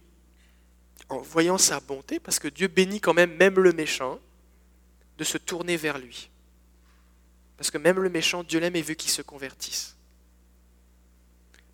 [1.08, 4.18] en voyant sa bonté, parce que Dieu bénit quand même même le méchant,
[5.16, 6.30] de se tourner vers lui.
[7.56, 9.96] Parce que même le méchant, Dieu l'aime et veut qu'il se convertisse.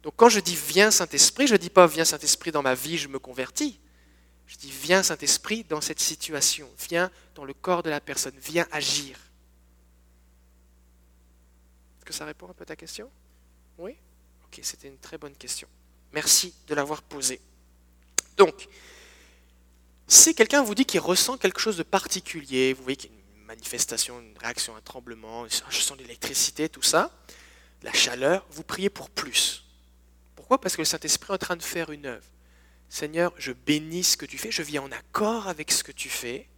[0.02, 2.96] Donc quand je dis viens Saint-Esprit, je ne dis pas viens Saint-Esprit dans ma vie,
[2.96, 3.78] je me convertis.
[4.46, 8.66] Je dis viens Saint-Esprit dans cette situation, viens dans le corps de la personne, viens
[8.70, 9.18] agir.
[11.98, 13.10] Est-ce que ça répond un peu à ta question?
[13.78, 13.96] Oui?
[14.46, 15.68] Ok, c'était une très bonne question.
[16.12, 17.40] Merci de l'avoir posée.
[18.36, 18.68] Donc,
[20.06, 23.16] si quelqu'un vous dit qu'il ressent quelque chose de particulier, vous voyez qu'il y a
[23.16, 27.10] une manifestation, une réaction, un tremblement, je sens l'électricité, tout ça,
[27.82, 29.64] la chaleur, vous priez pour plus.
[30.36, 30.60] Pourquoi?
[30.60, 32.26] Parce que le Saint-Esprit est en train de faire une œuvre.
[32.88, 36.08] Seigneur, je bénis ce que tu fais, je vis en accord avec ce que tu
[36.08, 36.48] fais,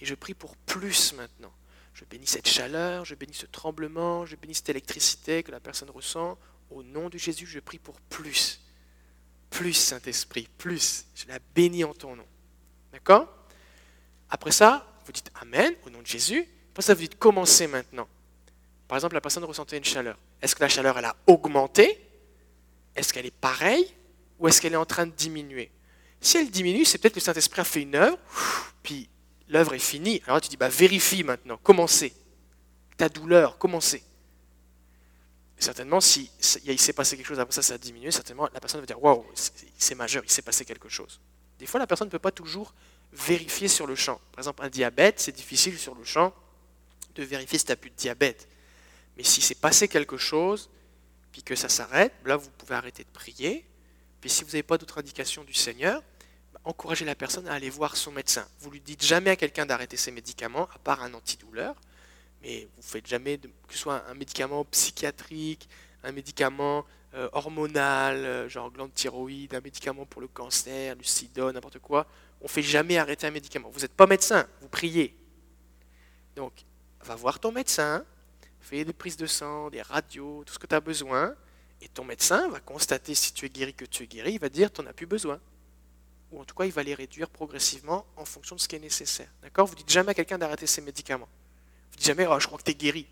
[0.00, 1.52] et je prie pour plus maintenant.
[1.94, 5.90] Je bénis cette chaleur, je bénis ce tremblement, je bénis cette électricité que la personne
[5.90, 6.38] ressent.
[6.70, 8.60] Au nom de Jésus, je prie pour plus.
[9.50, 11.04] Plus, Saint-Esprit, plus.
[11.14, 12.26] Je la bénis en ton nom.
[12.92, 13.26] D'accord
[14.28, 16.46] Après ça, vous dites Amen, au nom de Jésus.
[16.70, 18.08] Après ça, vous dites commencez maintenant.
[18.86, 20.18] Par exemple, la personne ressentait une chaleur.
[20.40, 21.98] Est-ce que la chaleur, elle a augmenté
[22.94, 23.86] Est-ce qu'elle est pareille
[24.38, 25.70] Ou est-ce qu'elle est en train de diminuer
[26.20, 28.18] Si elle diminue, c'est peut-être que le Saint-Esprit a fait une œuvre,
[28.82, 29.08] puis
[29.48, 30.22] l'œuvre est finie.
[30.26, 32.12] Alors tu dis, bah, vérifie maintenant, commencez.
[32.96, 34.02] Ta douleur, commencez.
[35.58, 36.30] certainement, si
[36.64, 39.02] il s'est passé quelque chose après ça, ça a diminué, certainement la personne va dire,
[39.02, 39.24] waouh,
[39.78, 41.20] c'est majeur, il s'est passé quelque chose.
[41.62, 42.74] Des fois, la personne ne peut pas toujours
[43.12, 44.20] vérifier sur le champ.
[44.32, 46.34] Par exemple, un diabète, c'est difficile sur le champ
[47.14, 48.48] de vérifier si tu n'as plus de diabète.
[49.16, 50.68] Mais si c'est passé quelque chose,
[51.30, 53.64] puis que ça s'arrête, là, vous pouvez arrêter de prier.
[54.20, 56.02] Puis si vous n'avez pas d'autres indications du Seigneur,
[56.64, 58.44] encouragez la personne à aller voir son médecin.
[58.58, 61.76] Vous lui dites jamais à quelqu'un d'arrêter ses médicaments, à part un antidouleur,
[62.42, 65.68] mais vous faites jamais, que ce soit un médicament psychiatrique,
[66.02, 71.52] un médicament euh, hormonal, euh, genre glande thyroïde, un médicament pour le cancer, du sida,
[71.52, 72.06] n'importe quoi.
[72.40, 73.70] On ne fait jamais arrêter un médicament.
[73.70, 75.16] Vous n'êtes pas médecin, vous priez.
[76.36, 76.64] Donc,
[77.02, 78.04] va voir ton médecin,
[78.60, 81.34] fais des prises de sang, des radios, tout ce que tu as besoin,
[81.80, 84.48] et ton médecin va constater si tu es guéri, que tu es guéri, il va
[84.48, 85.40] dire tu n'en as plus besoin
[86.32, 88.80] ou en tout cas il va les réduire progressivement en fonction de ce qui est
[88.80, 89.28] nécessaire.
[89.42, 89.66] D'accord?
[89.66, 91.28] Vous dites jamais à quelqu'un d'arrêter ses médicaments.
[91.90, 93.06] Vous dites jamais, oh, je crois que tu es guéri.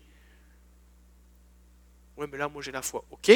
[2.17, 3.05] Oui, mais là, moi j'ai la foi.
[3.11, 3.31] Ok.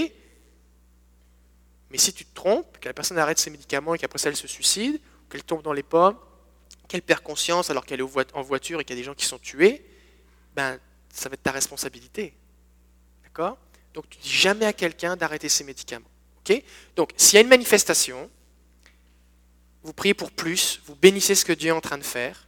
[1.91, 4.36] Mais si tu te trompes, que la personne arrête ses médicaments et qu'après ça elle
[4.36, 6.17] se suicide, qu'elle tombe dans les pommes,
[6.88, 9.26] qu'elle perd conscience alors qu'elle est en voiture et qu'il y a des gens qui
[9.26, 9.86] sont tués,
[10.56, 10.80] ben
[11.13, 12.34] ça va être ta responsabilité.
[13.24, 13.58] D'accord?
[13.93, 16.10] Donc tu dis jamais à quelqu'un d'arrêter ses médicaments.
[16.39, 16.62] Ok?
[16.95, 18.30] Donc s'il y a une manifestation,
[19.84, 22.48] vous priez pour plus, vous bénissez ce que Dieu est en train de faire.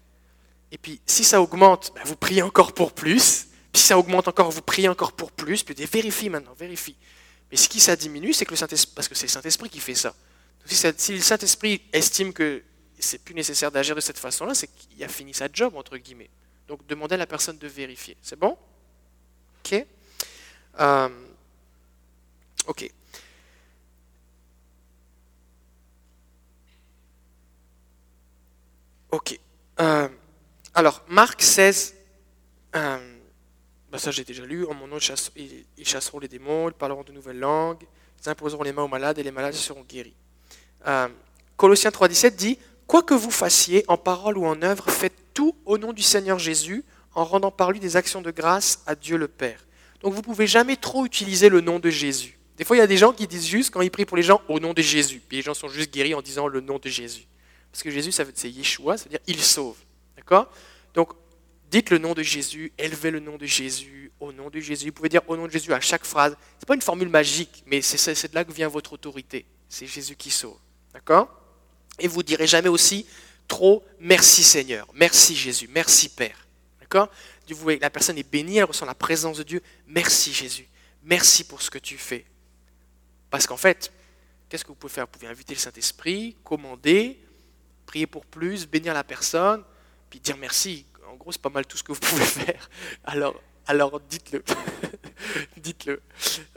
[0.72, 3.48] Et puis, si ça augmente, ben, vous priez encore pour plus.
[3.72, 5.64] Puis, si ça augmente encore, vous priez encore pour plus.
[5.64, 6.96] Puis, vérifie maintenant, vérifie.
[7.52, 9.80] Mais ce qui ça diminue, c'est que le Saint-Esprit, parce que c'est le Saint-Esprit qui
[9.80, 10.14] fait ça.
[10.66, 12.64] si, le Saint-Esprit estime que
[13.00, 16.30] c'est plus nécessaire d'agir de cette façon-là, c'est qu'il a fini sa job, entre guillemets.
[16.68, 18.18] Donc, demandez à la personne de vérifier.
[18.22, 18.58] C'est bon?
[19.64, 19.86] Ok
[20.80, 21.10] euh,
[22.68, 22.92] Ok.
[29.12, 29.40] Ok.
[29.80, 30.10] Euh,
[30.74, 31.96] alors, Marc 16,
[32.76, 33.17] euh,
[33.92, 37.12] bah, ça j'ai déjà lu, en mon nom ils chasseront les démons, ils parleront de
[37.12, 37.84] nouvelles langues,
[38.24, 40.16] ils imposeront les mains aux malades et les malades seront guéris.
[40.88, 41.08] Euh,
[41.56, 45.78] Colossiens 3.17 dit, Quoi que vous fassiez, en parole ou en œuvre, faites tout au
[45.78, 49.28] nom du Seigneur Jésus, en rendant par lui des actions de grâce à Dieu le
[49.28, 49.66] Père.
[50.02, 52.38] Donc vous ne pouvez jamais trop utiliser le nom de Jésus.
[52.58, 54.24] Des fois, il y a des gens qui disent juste, quand ils prient pour les
[54.24, 55.22] gens, au nom de Jésus.
[55.28, 57.26] Puis les gens sont juste guéris en disant le nom de Jésus.
[57.72, 59.78] Parce que Jésus, c'est Yeshua, ça veut dire il sauve.
[60.16, 60.52] D'accord?
[60.94, 61.10] Donc,
[61.70, 64.88] dites le nom de Jésus, élevez le nom de Jésus, au nom de Jésus.
[64.88, 66.32] Vous pouvez dire au nom de Jésus à chaque phrase.
[66.32, 69.46] Ce n'est pas une formule magique, mais c'est de là que vient votre autorité.
[69.70, 70.58] C'est Jésus qui sauve.
[70.94, 71.30] D'accord?
[72.00, 73.06] Et vous direz jamais aussi
[73.48, 76.48] trop merci Seigneur, merci Jésus, merci Père.
[77.82, 79.62] La personne est bénie, elle ressent la présence de Dieu.
[79.88, 80.68] Merci Jésus,
[81.04, 82.26] merci pour ce que tu fais.
[83.30, 83.92] Parce qu'en fait,
[84.48, 85.06] qu'est-ce que vous pouvez faire?
[85.06, 87.20] Vous pouvez inviter le Saint-Esprit, commander,
[87.86, 89.64] prier pour plus, bénir la personne,
[90.10, 90.86] puis dire merci.
[91.12, 92.70] En gros, c'est pas mal tout ce que vous pouvez faire.
[93.04, 94.44] Alors, alors dites-le.
[95.58, 96.02] dites-le.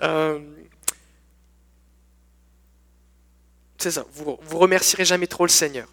[0.03, 0.41] Euh,
[3.81, 5.89] C'est ça, vous, vous remercierez jamais trop le Seigneur.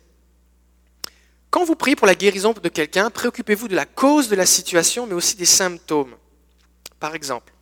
[1.50, 5.08] Quand vous priez pour la guérison de quelqu'un, préoccupez-vous de la cause de la situation,
[5.08, 6.14] mais aussi des symptômes.
[7.00, 7.54] Par exemple,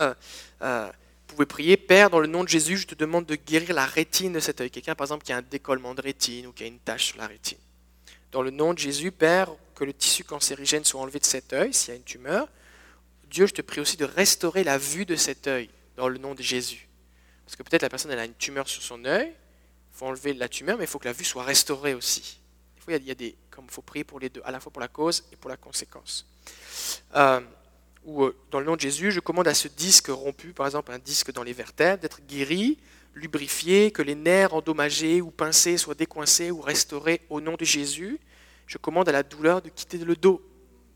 [0.00, 0.14] euh,
[0.62, 0.86] euh,
[1.28, 3.84] vous pouvez prier, Père, dans le nom de Jésus, je te demande de guérir la
[3.84, 4.70] rétine de cet œil.
[4.70, 7.18] Quelqu'un, par exemple, qui a un décollement de rétine ou qui a une tache sur
[7.18, 7.58] la rétine.
[8.32, 11.72] Dans le nom de Jésus, Père, que le tissu cancérigène soit enlevé de cet œil,
[11.72, 12.48] s'il y a une tumeur.
[13.30, 16.34] Dieu, je te prie aussi de restaurer la vue de cet œil, dans le nom
[16.34, 16.88] de Jésus.
[17.44, 20.34] Parce que peut-être la personne elle a une tumeur sur son œil, il faut enlever
[20.34, 22.40] la tumeur, mais il faut que la vue soit restaurée aussi.
[22.74, 24.58] Des fois, il y a, des, comme il faut prier pour les deux, à la
[24.58, 26.26] fois pour la cause et pour la conséquence.
[27.14, 27.40] Euh,
[28.04, 30.90] ou euh, dans le nom de Jésus, je commande à ce disque rompu, par exemple
[30.90, 32.78] un disque dans les vertèbres, d'être guéri,
[33.14, 38.18] lubrifié, que les nerfs endommagés ou pincés soient décoincés ou restaurés au nom de Jésus.
[38.68, 40.40] Je commande à la douleur de quitter le dos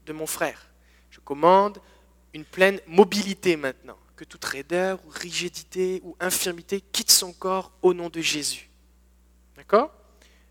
[0.07, 0.69] de mon frère.
[1.11, 1.81] Je commande
[2.35, 7.95] une pleine mobilité maintenant que toute raideur ou rigidité ou infirmité quitte son corps au
[7.95, 8.69] nom de Jésus.
[9.57, 9.91] D'accord?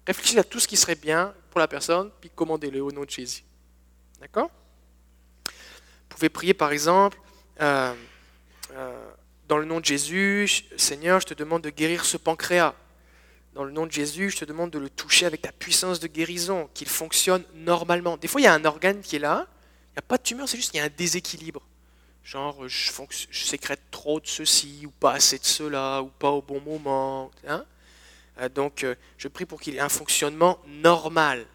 [0.06, 3.10] Réfléchissez à tout ce qui serait bien pour la personne, puis commandez-le au nom de
[3.10, 3.44] Jésus.
[4.20, 4.50] D'accord?
[5.46, 5.52] Vous
[6.10, 7.20] pouvez prier par exemple,
[7.62, 7.94] euh,
[8.72, 9.12] euh,
[9.48, 12.74] dans le nom de Jésus, Seigneur, je te demande de guérir ce pancréas.
[13.54, 16.08] Dans le nom de Jésus, je te demande de le toucher avec ta puissance de
[16.08, 18.16] guérison, qu'il fonctionne normalement.
[18.18, 19.48] Des fois, il y a un organe qui est là,
[19.90, 21.62] il n'y a pas de tumeur, c'est juste qu'il y a un déséquilibre.
[22.24, 22.92] Genre, je,
[23.30, 27.32] je, sécrète trop de ceci, ou pas assez de cela, ou pas au bon moment.
[27.46, 27.66] Hein.
[28.40, 31.46] Euh, donc, euh, je prie pour qu'il ait un fonctionnement normal,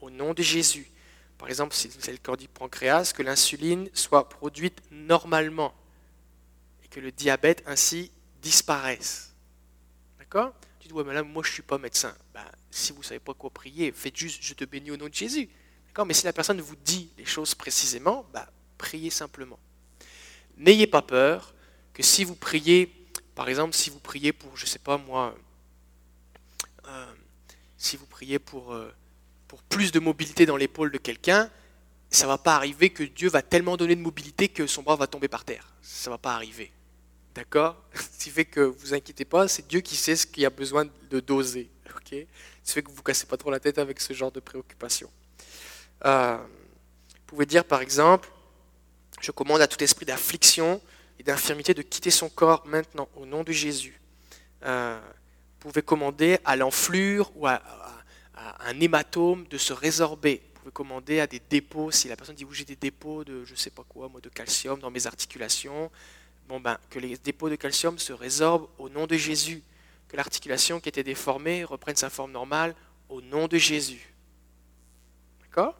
[0.00, 0.90] au nom de Jésus.
[1.36, 5.72] Par exemple, si c'est le corps du pancréas, que l'insuline soit produite normalement,
[6.84, 8.10] et que le diabète ainsi
[8.42, 9.34] disparaisse.
[10.18, 10.52] D'accord?
[10.88, 12.14] Dis, ouais, mais moi, je suis pas médecin.
[12.34, 15.14] Ben, si vous savez pas quoi prier, faites juste, je te bénis au nom de
[15.14, 15.48] Jésus.
[16.06, 18.46] Mais si la personne vous dit les choses précisément, ben,
[18.76, 19.58] priez simplement
[20.58, 21.54] n'ayez pas peur
[21.94, 22.92] que si vous priez,
[23.34, 25.34] par exemple, si vous priez pour, je sais pas moi,
[26.86, 27.12] euh,
[27.76, 28.92] si vous priez pour, euh,
[29.46, 31.50] pour plus de mobilité dans l'épaule de quelqu'un,
[32.10, 35.06] ça va pas arriver que Dieu va tellement donner de mobilité que son bras va
[35.06, 35.74] tomber par terre.
[35.82, 36.72] Ça va pas arriver.
[37.34, 37.76] D'accord?
[37.94, 40.50] Ce qui fait que vous inquiétez pas, c'est Dieu qui sait ce qu'il y a
[40.50, 41.70] besoin de doser.
[41.96, 42.26] Ok?
[42.62, 44.32] Ce qui fait que vous ne vous cassez pas trop la tête avec ce genre
[44.32, 45.10] de préoccupation.
[46.04, 48.28] Euh, vous pouvez dire par exemple,
[49.20, 50.80] je commande à tout esprit d'affliction
[51.18, 54.00] et d'infirmité de quitter son corps maintenant, au nom de Jésus.
[54.64, 54.98] Euh,
[55.60, 57.60] vous pouvez commander à l'enflure ou à,
[58.60, 60.42] un hématome de se résorber.
[60.54, 63.44] Vous pouvez commander à des dépôts, si la personne dit, oui, j'ai des dépôts de
[63.44, 65.90] je sais pas quoi, moi, de calcium dans mes articulations,
[66.48, 69.62] bon, ben, que les dépôts de calcium se résorbent au nom de Jésus.
[70.08, 72.74] Que l'articulation qui était déformée reprenne sa forme normale
[73.08, 74.14] au nom de Jésus.
[75.42, 75.76] D'accord?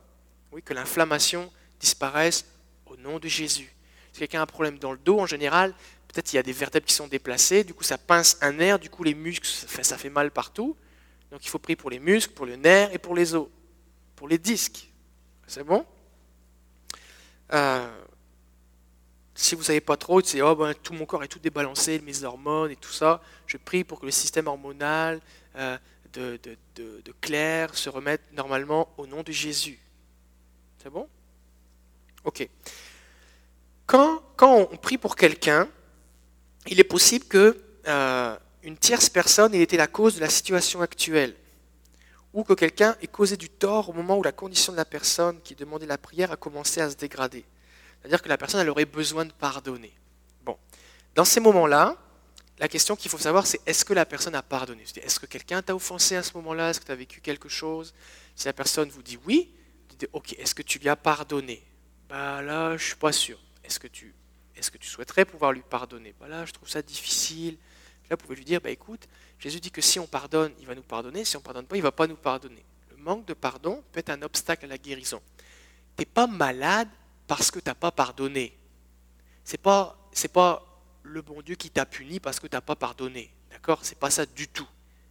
[0.52, 1.50] Oui, que l'inflammation
[1.80, 2.44] disparaisse
[2.86, 3.74] au nom de Jésus.
[4.12, 5.74] Si quelqu'un a un problème dans le dos, en général,
[6.08, 8.78] peut-être il y a des vertèbres qui sont déplacées, du coup ça pince un nerf,
[8.78, 10.76] du coup les muscles, ça fait, mal partout.
[11.30, 13.48] Donc il faut prier pour les muscles, pour le nerf et pour les os,
[14.16, 14.90] pour les disques.
[15.46, 15.86] C'est bon?
[17.52, 17.88] Euh,
[19.40, 22.00] Si vous ne savez pas trop, c'est oh, ben, tout mon corps est tout débalancé,
[22.00, 25.20] mes hormones et tout ça, je prie pour que le système hormonal
[25.54, 25.78] euh,
[26.12, 26.40] de,
[26.74, 29.78] de, de Claire se remette normalement au nom de Jésus.
[30.82, 31.08] C'est bon?
[32.24, 32.48] Ok.
[33.86, 35.68] Quand, on prie pour quelqu'un,
[36.66, 40.82] il est possible que euh, une tierce personne ait été la cause de la situation
[40.82, 41.36] actuelle,
[42.32, 45.40] ou que quelqu'un ait causé du tort au moment où la condition de la personne
[45.42, 47.44] qui demandait la prière a commencé à se dégrader.
[48.00, 49.92] C'est-à-dire que la personne elle aurait besoin de pardonner.
[50.44, 50.56] Bon,
[51.14, 51.96] dans ces moments-là,
[52.58, 54.82] la question qu'il faut savoir, c'est est-ce que la personne a pardonné?
[54.82, 56.70] Est-ce que quelqu'un t'a offensé à ce moment-là?
[56.70, 57.94] Est-ce que tu as vécu quelque chose?
[58.34, 59.52] Si la personne vous dit oui,
[59.88, 61.62] dites ok, est-ce que tu lui as pardonné?
[62.08, 63.38] Bah là, je suis pas sûr.
[63.62, 64.14] Est-ce que tu,
[64.80, 66.14] souhaiterais pouvoir lui pardonner?
[66.18, 67.58] Bah Là, je trouve ça difficile.
[68.08, 69.06] Là, vous pouvez lui dire, bah écoute,
[69.38, 71.24] Jésus dit que si on pardonne, il va nous pardonner.
[71.24, 72.64] Si on pardonne pas, il va pas nous pardonner.
[72.90, 75.20] Le manque de pardon peut être un obstacle à la guérison.
[75.96, 76.88] Tu n'es pas malade
[77.28, 78.58] parce que tu n'as pas pardonné.
[79.44, 80.64] C'est pas, c'est pas
[81.04, 83.32] le bon Dieu qui t'a puni parce que tu n'as pas pardonné.
[83.50, 83.80] D'accord?
[83.84, 84.66] C'est pas ça du tout.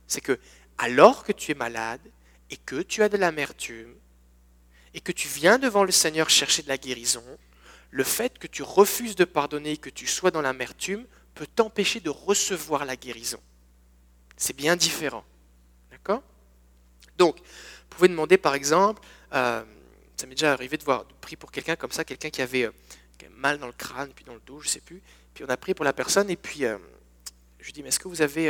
[0.08, 0.38] C'est que
[0.78, 2.02] alors que tu es malade
[2.50, 3.96] et que tu as de l'amertume
[4.94, 7.24] et que tu viens devant le Seigneur chercher de la guérison,
[7.92, 12.00] le fait que tu refuses de pardonner et que tu sois dans l'amertume peut t'empêcher
[12.00, 13.40] de recevoir la guérison.
[14.36, 15.24] C'est bien différent.
[15.92, 16.24] D'accord?
[17.18, 19.02] Donc, vous pouvez demander par exemple,
[19.34, 19.64] euh,
[20.18, 22.66] ça m'est déjà arrivé de voir, de prier pour quelqu'un comme ça, quelqu'un qui avait,
[22.66, 22.72] euh,
[23.32, 25.02] mal dans le crâne, puis dans le dos, je ne sais plus.
[25.34, 26.78] Puis on a prié pour la personne, et puis euh,
[27.60, 28.46] je lui dis, mais est-ce que vous avez,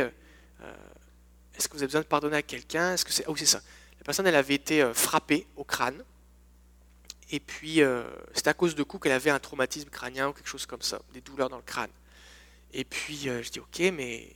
[1.56, 2.94] est-ce que vous avez besoin de pardonner à quelqu'un?
[2.94, 3.60] Est-ce que c'est, ah oui c'est ça.
[3.98, 6.02] La personne, elle avait été frappée au crâne,
[7.30, 7.80] et puis
[8.32, 11.02] c'était à cause de coups qu'elle avait un traumatisme crânien ou quelque chose comme ça,
[11.12, 11.90] des douleurs dans le crâne.
[12.72, 14.32] Et puis je dis, ok, mais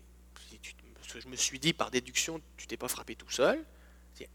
[1.20, 3.64] je me suis dit par déduction, tu t'es pas frappé tout seul.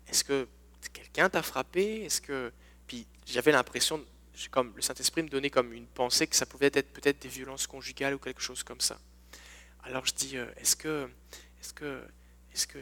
[0.08, 0.48] Est-ce que
[0.94, 2.06] quelqu'un t'a frappé?
[2.06, 2.52] Est-ce que
[2.88, 4.04] puis j'avais l'impression,
[4.52, 7.68] comme le Saint-Esprit me donnait comme une pensée que ça pouvait être peut-être des violences
[7.68, 9.00] conjugales ou quelque chose comme ça.
[9.84, 11.10] Alors je dis, euh, est-ce que,
[11.62, 12.04] est-ce que,
[12.54, 12.80] est-ce que,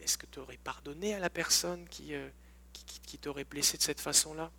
[0.00, 2.28] est-ce que tu aurais pardonné à la personne qui, euh,
[2.72, 4.50] qui, t'aurait blessé de cette façon-là?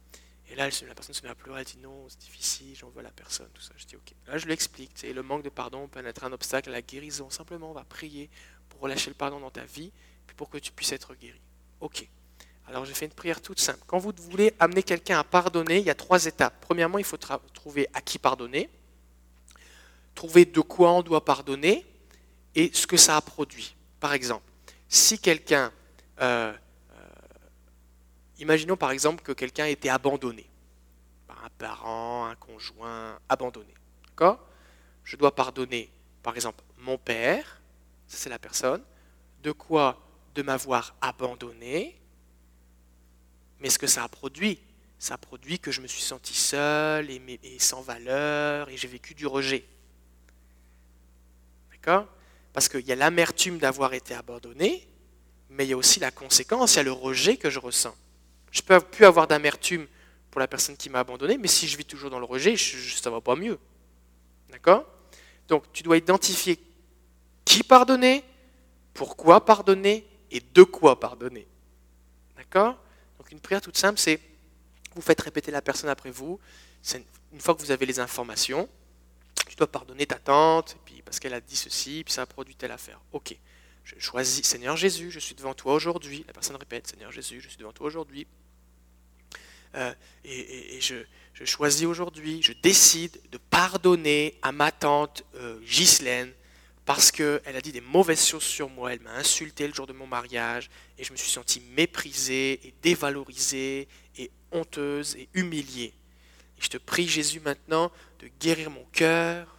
[0.49, 3.01] Et là, la personne se met à pleurer, elle dit non, c'est difficile, j'en veux
[3.01, 3.73] la personne, tout ça.
[3.75, 4.13] Je dis ok.
[4.27, 7.29] Là, je lui explique, le manque de pardon peut être un obstacle à la guérison.
[7.29, 8.29] Simplement, on va prier
[8.69, 9.91] pour relâcher le pardon dans ta vie,
[10.25, 11.41] puis pour que tu puisses être guéri.
[11.81, 12.07] Ok.
[12.67, 13.79] Alors j'ai fait une prière toute simple.
[13.87, 16.53] Quand vous voulez amener quelqu'un à pardonner, il y a trois étapes.
[16.61, 18.69] Premièrement, il faut trouver à qui pardonner,
[20.15, 21.85] trouver de quoi on doit pardonner
[22.55, 23.75] et ce que ça a produit.
[23.99, 24.43] Par exemple,
[24.89, 25.71] si quelqu'un,
[26.21, 27.05] euh, euh,
[28.39, 30.47] imaginons par exemple que quelqu'un a été abandonné
[31.43, 33.73] un parent, un conjoint, abandonné.
[34.09, 34.39] D'accord?
[35.03, 35.89] Je dois pardonner,
[36.23, 37.61] par exemple, mon père,
[38.07, 38.83] ça c'est la personne,
[39.43, 40.01] de quoi?
[40.35, 41.99] De m'avoir abandonné,
[43.59, 44.59] mais ce que ça a produit,
[44.99, 49.13] ça a produit que je me suis senti seul et, sans valeur et j'ai vécu
[49.13, 49.65] du rejet.
[51.71, 52.07] D'accord?
[52.53, 54.87] Parce qu'il y a l'amertume d'avoir été abandonné,
[55.49, 57.95] mais il y a aussi la conséquence, il y a le rejet que je ressens.
[58.51, 59.87] Je peux plus avoir d'amertume
[60.31, 63.09] pour la personne qui m'a abandonné, mais si je vis toujours dans le rejet, ça
[63.09, 63.59] ne va pas mieux.
[64.49, 64.85] D'accord?
[65.47, 66.59] Donc tu dois identifier
[67.45, 68.23] qui pardonner,
[68.93, 71.47] pourquoi pardonner et de quoi pardonner.
[72.35, 72.77] D'accord?
[73.31, 74.19] Une prière toute simple, c'est
[74.95, 76.39] vous faites répéter la personne après vous.
[77.33, 78.69] Une fois que vous avez les informations,
[79.47, 82.55] tu dois pardonner ta tante, puis parce qu'elle a dit ceci, puis ça a produit
[82.55, 82.99] telle affaire.
[83.11, 83.35] Ok,
[83.83, 86.23] je choisis, Seigneur Jésus, je suis devant toi aujourd'hui.
[86.27, 88.27] La personne répète, Seigneur Jésus, je suis devant toi aujourd'hui.
[89.75, 90.95] Euh, et, je,
[91.45, 96.33] choisis aujourd'hui, je décide de pardonner à ma tante euh, Ghislaine
[96.87, 99.91] parce qu'elle a dit des mauvaises choses sur moi, elle m'a insulté le jour de
[99.91, 105.93] mon mariage, et je me suis senti méprisée et dévalorisée et honteuse et humiliée.
[106.57, 109.53] Je te prie, Jésus, maintenant de guérir mon cœur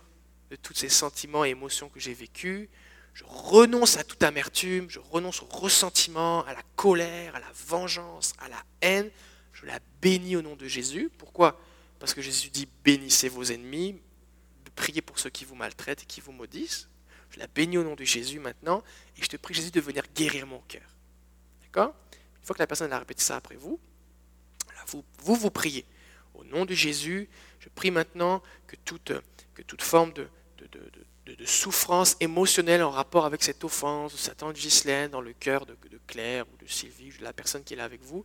[0.50, 2.70] de tous ces sentiments et émotions que j'ai vécus.
[3.12, 8.32] Je renonce à toute amertume, je renonce au ressentiment, à la colère, à la vengeance,
[8.38, 9.10] à la haine.
[9.52, 11.10] Je la bénis au nom de Jésus.
[11.18, 11.60] Pourquoi?
[11.98, 14.00] Parce que Jésus dit bénissez vos ennemis,
[14.74, 16.88] priez pour ceux qui vous maltraitent et qui vous maudissent.
[17.30, 18.82] Je la bénis au nom de Jésus maintenant,
[19.16, 20.88] et je te prie, Jésus, de venir guérir mon cœur.
[21.62, 21.94] D'accord?
[22.40, 23.78] Une fois que la personne a répété ça après vous,
[24.86, 25.84] vous, vous, priez.
[26.34, 27.28] Au nom de Jésus,
[27.60, 29.12] je prie maintenant que toute,
[29.54, 34.54] que toute forme de, de, souffrance émotionnelle en rapport avec cette offense de Satan de
[34.54, 37.84] Ghislaine dans le cœur de, Claire ou de Sylvie, de la personne qui est là
[37.84, 38.24] avec vous,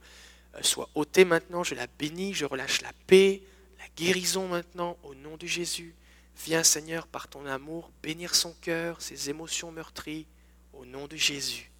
[0.55, 1.63] euh, soit ôtée maintenant.
[1.63, 3.41] Je la bénis, je relâche la paix,
[3.77, 5.93] la guérison maintenant au nom de Jésus.
[6.37, 10.27] Viens Seigneur par ton amour bénir son cœur, ses émotions meurtries,
[10.73, 11.71] au nom de Jésus.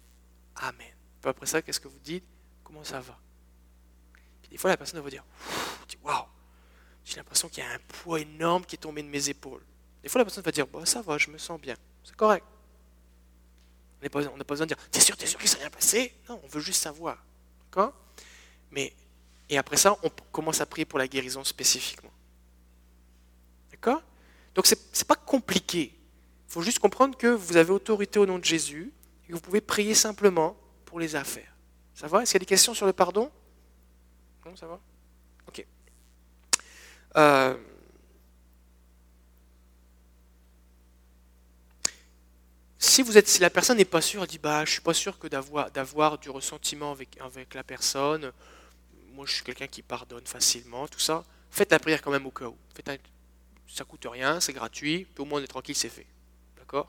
[0.56, 0.94] Amen.
[1.24, 2.24] après ça, qu'est-ce que vous dites?
[2.62, 3.18] Comment ça va?
[4.50, 5.24] Des fois, la personne va vous dire
[6.02, 6.26] Waouh,
[7.04, 9.62] j'ai l'impression qu'il y a un poids énorme qui est tombé de mes épaules.
[10.02, 11.76] Des fois, la personne va dire bah, Ça va, je me sens bien.
[12.04, 12.44] C'est correct.
[14.00, 16.14] On n'a pas, besoin de dire T'es sûr, t'es sûr qu'il s'est rien passé?
[16.28, 17.24] Non, on veut juste savoir.
[17.64, 17.94] D'accord?
[18.70, 18.94] Mais,
[19.48, 22.12] et après ça, on commence à prier pour la guérison spécifiquement.
[23.70, 24.02] D'accord?
[24.54, 25.92] Donc ce n'est pas compliqué.
[26.48, 28.92] Il faut juste comprendre que vous avez autorité au nom de Jésus
[29.24, 31.52] et que vous pouvez prier simplement pour les affaires.
[31.94, 32.22] Ça va?
[32.22, 33.30] Est-ce qu'il y a des questions sur le pardon?
[34.46, 34.80] Non, ça va?
[35.48, 35.66] Ok.
[37.16, 37.56] Euh,
[42.78, 44.80] si, vous êtes, si la personne n'est pas sûre, elle dit bah, Je ne suis
[44.80, 48.32] pas sûr que d'avoir, du ressentiment avec, la personne,
[49.12, 52.30] moi je suis quelqu'un qui pardonne facilement, tout ça, faites la prière quand même au
[52.30, 52.56] cas où.
[52.74, 53.00] Faites
[53.66, 56.06] Ça coûte rien, c'est gratuit, puis au moins on est tranquille, c'est fait.
[56.58, 56.88] D'accord?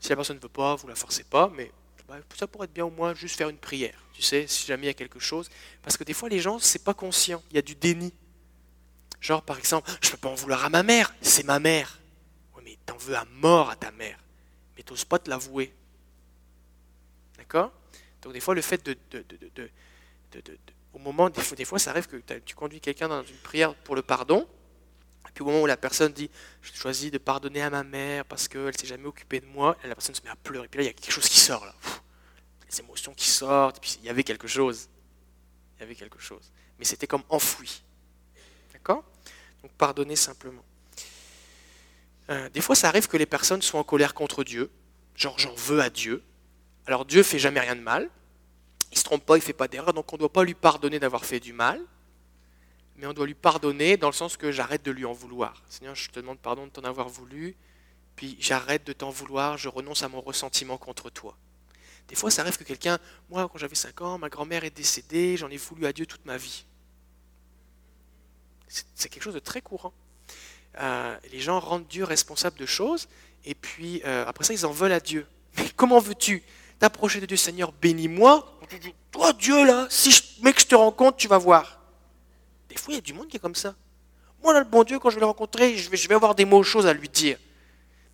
[0.00, 1.70] Si la personne ne veut pas, vous la forcez pas, mais
[2.06, 4.84] bah, ça pourrait être bien au moins juste faire une prière, tu sais, si jamais
[4.84, 5.50] il y a quelque chose.
[5.82, 8.12] Parce que des fois, les gens, c'est pas conscient, il y a du déni.
[9.20, 11.98] Genre, par exemple, je peux pas en vouloir à ma mère, c'est ma mère.
[12.56, 14.18] Oui, mais t'en veux à mort à ta mère,
[14.76, 15.74] mais t'oses pas te l'avouer.
[17.36, 17.72] D'accord?
[18.22, 18.96] Donc des fois, le fait de...
[19.10, 19.70] de- de- de-
[20.94, 24.02] au moment, des fois, ça arrive que tu conduis quelqu'un dans une prière pour le
[24.02, 24.48] pardon,
[25.28, 26.30] et puis au moment où la personne dit
[26.62, 29.76] Je choisis de pardonner à ma mère parce qu'elle ne s'est jamais occupée de moi,
[29.84, 30.68] et la personne se met à pleurer.
[30.68, 31.74] Puis là, il y a quelque chose qui sort, là.
[32.70, 34.88] Les émotions qui sortent, et puis il y avait quelque chose.
[35.76, 36.52] Il y avait quelque chose.
[36.78, 37.82] Mais c'était comme enfoui.
[38.72, 39.04] D'accord?
[39.62, 40.64] Donc pardonner simplement.
[42.30, 44.70] Euh, des fois, ça arrive que les personnes soient en colère contre Dieu,
[45.14, 46.22] genre j'en veux à Dieu.
[46.86, 48.10] Alors Dieu fait jamais rien de mal,
[48.92, 50.98] il se trompe pas, il fait pas d'erreur, donc on ne doit pas lui pardonner
[50.98, 51.80] d'avoir fait du mal,
[52.98, 55.62] mais on doit lui pardonner dans le sens que j'arrête de lui en vouloir.
[55.68, 57.56] Seigneur, je te demande pardon de t'en avoir voulu,
[58.16, 61.36] puis j'arrête de t'en vouloir, je renonce à mon ressentiment contre toi.
[62.08, 62.98] Des fois, ça arrive que quelqu'un,
[63.30, 66.24] moi, quand j'avais 5 ans, ma grand-mère est décédée, j'en ai voulu à Dieu toute
[66.26, 66.64] ma vie.
[68.66, 69.92] C'est quelque chose de très courant.
[70.80, 73.08] Euh, les gens rendent Dieu responsable de choses,
[73.44, 75.26] et puis euh, après ça, ils en veulent à Dieu.
[75.56, 76.42] Mais comment veux-tu
[76.80, 78.58] t'approcher de Dieu, Seigneur, bénis-moi
[79.12, 81.77] Toi, Dieu, là, si je, mec, je te rencontre, tu vas voir.
[82.68, 83.74] Des fois, il y a du monde qui est comme ça.
[84.42, 86.62] Moi, là, le bon Dieu, quand je vais le rencontrer, je vais, avoir des mots
[86.62, 87.38] choses à lui dire.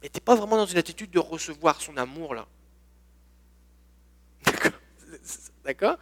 [0.02, 2.46] Mais tu n'es pas vraiment dans une attitude de recevoir son amour, là.
[5.64, 5.96] D'accord?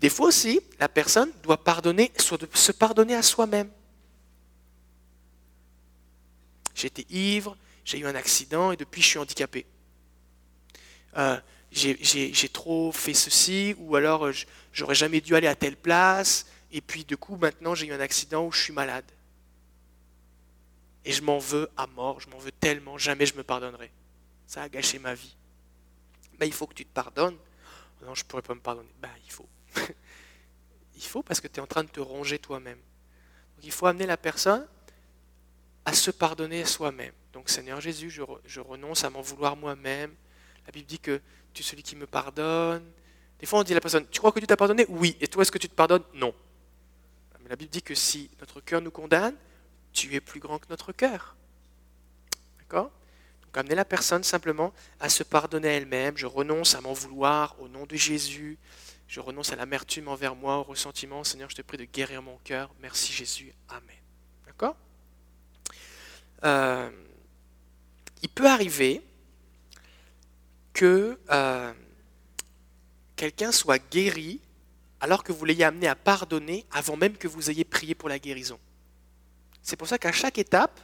[0.00, 3.70] Des fois aussi, la personne doit pardonner, se pardonner à soi-même.
[6.74, 9.64] J'étais ivre, j'ai eu un accident et depuis je suis handicapé.
[11.16, 11.38] Euh,
[11.72, 14.30] j'ai- trop fait ceci, ou alors
[14.72, 16.46] j'aurais jamais dû aller à telle place,
[16.76, 19.04] et puis du coup maintenant j'ai eu un accident où je suis malade.
[21.04, 23.90] Et je m'en veux à mort, je m'en veux tellement, jamais je me pardonnerai.
[24.46, 25.36] Ça a gâché ma vie.
[26.40, 27.36] Il faut que tu te pardonnes.
[28.02, 28.90] Non, je ne pourrais pas me pardonner.
[29.00, 29.48] Ben, il faut.
[30.96, 32.78] il faut parce que tu es en train de te ronger toi-même.
[33.56, 34.66] Donc il faut amener la personne
[35.84, 37.14] à se pardonner soi-même.
[37.32, 40.14] Donc Seigneur Jésus, je, re- je renonce à m'en vouloir moi-même.
[40.66, 41.20] La Bible dit que
[41.54, 42.84] tu es celui qui me pardonne.
[43.38, 44.84] Des fois on dit à la personne, tu crois que Dieu t'a pardonné?
[44.88, 45.16] Oui.
[45.20, 46.02] Et toi, est-ce que tu te pardonnes?
[46.14, 46.34] Non.
[47.46, 49.36] Mais la Bible dit que si notre cœur nous condamne,
[49.92, 51.36] tu es plus grand que notre cœur.
[52.58, 52.90] D'accord?
[53.44, 56.16] Donc amener la personne simplement à se pardonner elle-même.
[56.16, 58.58] Je renonce à m'en vouloir au nom de Jésus.
[59.06, 61.22] Je renonce à l'amertume envers moi, au ressentiment.
[61.22, 62.74] Seigneur, je te prie de guérir mon cœur.
[62.80, 63.54] Merci Jésus.
[63.68, 63.96] Amen.
[64.44, 64.74] D'accord?
[66.42, 66.90] Euh,
[68.22, 69.02] Il peut arriver
[70.72, 71.72] que euh,
[73.14, 74.40] quelqu'un soit guéri
[75.06, 78.18] alors que vous l'ayez amené à pardonner avant même que vous ayez prié pour la
[78.18, 78.58] guérison.
[79.62, 80.80] C'est pour ça qu'à chaque étape,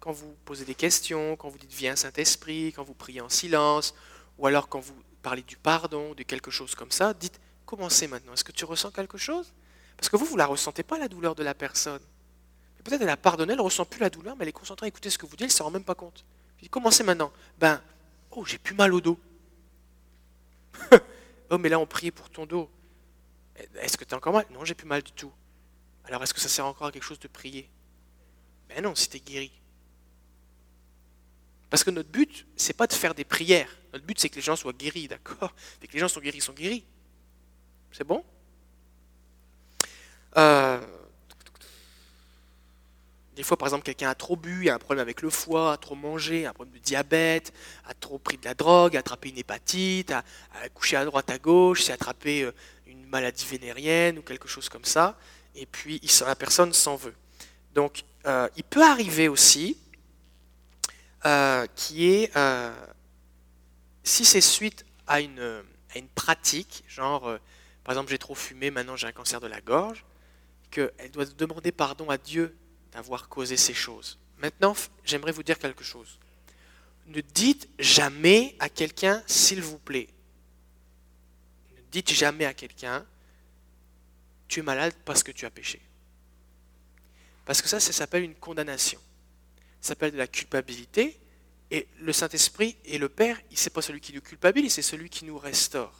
[0.00, 3.94] quand vous posez des questions, quand vous dites Viens Saint-Esprit, quand vous priez en silence,
[4.38, 8.32] ou alors quand vous parlez du pardon, de quelque chose comme ça, dites Commencez maintenant?
[8.32, 9.52] Est-ce que tu ressens quelque chose?
[9.96, 12.02] Parce que vous, vous ne la ressentez pas, la douleur de la personne.
[12.82, 14.88] Peut-être elle a pardonné, elle ne ressent plus la douleur, mais elle est concentrée à
[14.88, 16.24] écouter ce que vous dites, elle ne s'en rend même pas compte.
[16.60, 17.30] Je Commencez maintenant?
[17.60, 17.80] Ben,
[18.32, 19.20] oh, j'ai plus mal au dos.
[21.50, 22.68] oh, mais là, on priait pour ton dos.
[23.80, 24.46] Est-ce que tu as encore mal?
[24.50, 25.32] Non, j'ai plus mal du tout.
[26.04, 27.70] Alors, est-ce que ça sert encore à quelque chose de prier?
[28.68, 29.52] Ben non, si tu guéri.
[31.68, 33.70] Parce que notre but, c'est pas de faire des prières.
[33.92, 35.54] Notre but, c'est que les gens soient guéris, d'accord?
[35.82, 36.84] Et que les gens sont guéris, ils sont guéris.
[37.92, 38.24] C'est bon?
[40.36, 40.80] Euh,
[43.40, 45.78] Des fois, par exemple, quelqu'un a trop bu, a un problème avec le foie, a
[45.78, 47.54] trop mangé, a un problème de diabète,
[47.86, 50.22] a trop pris de la drogue, a attrapé une hépatite, a,
[50.74, 52.52] couché à droite à gauche, s'est attrapé euh,
[52.86, 55.18] une maladie vénérienne ou quelque chose comme ça,
[55.54, 57.14] et puis la personne s'en veut.
[57.72, 59.78] Donc, euh, il peut arriver aussi
[61.24, 62.30] euh, qui est,
[64.04, 65.62] si c'est suite à une,
[66.14, 67.22] pratique, genre,
[67.84, 70.04] par exemple, j'ai trop fumé, maintenant j'ai un cancer de la gorge,
[70.70, 72.54] qu'elle doit demander pardon à Dieu
[72.92, 74.18] d'avoir causé ces choses.
[74.38, 74.74] Maintenant,
[75.04, 76.18] j'aimerais vous dire quelque chose.
[77.06, 80.08] Ne dites jamais à quelqu'un, s'il vous plaît.
[81.76, 83.04] Ne dites jamais à quelqu'un,
[84.48, 85.80] tu es malade parce que tu as péché.
[87.44, 89.00] Parce que ça, ça s'appelle une condamnation.
[89.80, 91.18] Ça s'appelle de la culpabilité.
[91.70, 95.08] Et le Saint-Esprit et le Père, ce n'est pas celui qui nous culpabilise, c'est celui
[95.08, 95.94] qui nous restaure.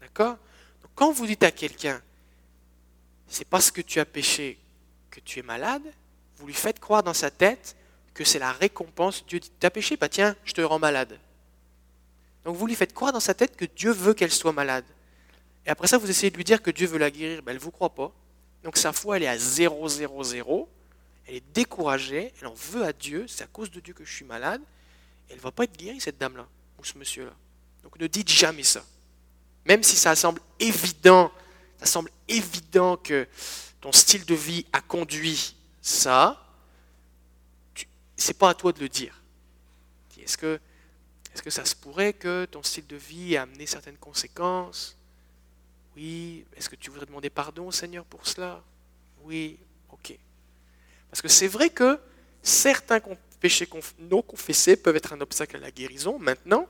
[0.00, 0.36] D'accord?
[0.82, 2.00] Donc quand vous dites à quelqu'un,
[3.26, 4.58] c'est parce que tu as péché
[5.10, 5.82] que tu es malade,
[6.38, 7.76] vous lui faites croire dans sa tête
[8.14, 9.24] que c'est la récompense.
[9.26, 11.18] Dieu dit, tu as péché, bah tiens, je te rends malade.
[12.44, 14.84] Donc vous lui faites croire dans sa tête que Dieu veut qu'elle soit malade.
[15.66, 17.58] Et après ça, vous essayez de lui dire que Dieu veut la guérir, ben, elle
[17.58, 18.12] ne vous croit pas.
[18.64, 20.68] Donc sa foi, elle est à 0, 0, 0.
[21.26, 24.12] elle est découragée, elle en veut à Dieu, c'est à cause de Dieu que je
[24.12, 24.62] suis malade,
[25.28, 26.46] elle ne va pas être guérie, cette dame-là,
[26.78, 27.32] ou ce monsieur-là.
[27.82, 28.84] Donc ne dites jamais ça.
[29.66, 31.30] Même si ça semble évident,
[31.78, 33.28] ça semble évident que
[33.80, 35.54] ton style de vie a conduit
[35.88, 36.44] ça,
[38.16, 39.22] c'est pas à toi de le dire.
[40.20, 40.60] Est-ce que,
[41.34, 44.98] est que ça se pourrait que ton style de vie ait amené certaines conséquences?
[45.96, 46.44] Oui.
[46.54, 48.62] Est-ce que tu voudrais demander pardon au Seigneur pour cela?
[49.22, 49.58] Oui.
[49.90, 50.14] Ok.
[51.10, 51.98] Parce que c'est vrai que
[52.42, 53.00] certains
[53.40, 53.66] péchés
[53.98, 56.18] non confessés peuvent être un obstacle à la guérison.
[56.18, 56.66] Maintenant,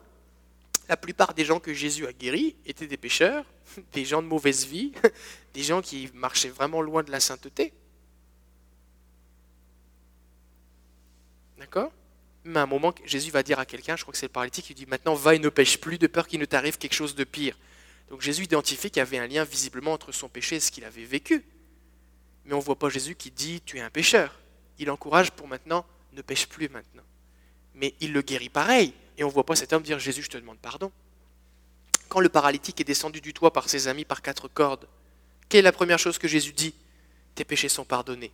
[0.89, 3.45] la plupart des gens que Jésus a guéris étaient des pécheurs,
[3.93, 4.93] des gens de mauvaise vie,
[5.55, 7.73] des gens qui marchaient vraiment loin de la sainteté.
[11.59, 11.93] D'accord
[12.45, 14.71] Mais à un moment, Jésus va dire à quelqu'un, je crois que c'est le paralytique,
[14.71, 17.15] il dit maintenant va et ne pêche plus de peur qu'il ne t'arrive quelque chose
[17.15, 17.57] de pire.
[18.11, 20.85] Donc Jésus identifie qu'il y avait un lien visiblement entre son péché et ce qu'il
[20.85, 21.45] avait vécu.
[22.45, 24.39] Mais on ne voit pas Jésus qui dit tu es un pécheur.
[24.79, 25.85] Il encourage pour maintenant
[26.15, 27.03] ne pêche plus maintenant.
[27.75, 28.95] Mais il le guérit pareil.
[29.19, 30.91] Et on ne voit pas cet homme dire Jésus, je te demande pardon.
[32.09, 34.87] Quand le paralytique est descendu du toit par ses amis par quatre cordes,
[35.49, 36.75] quelle est la première chose que Jésus dit?
[37.35, 38.33] Tes péchés sont pardonnés.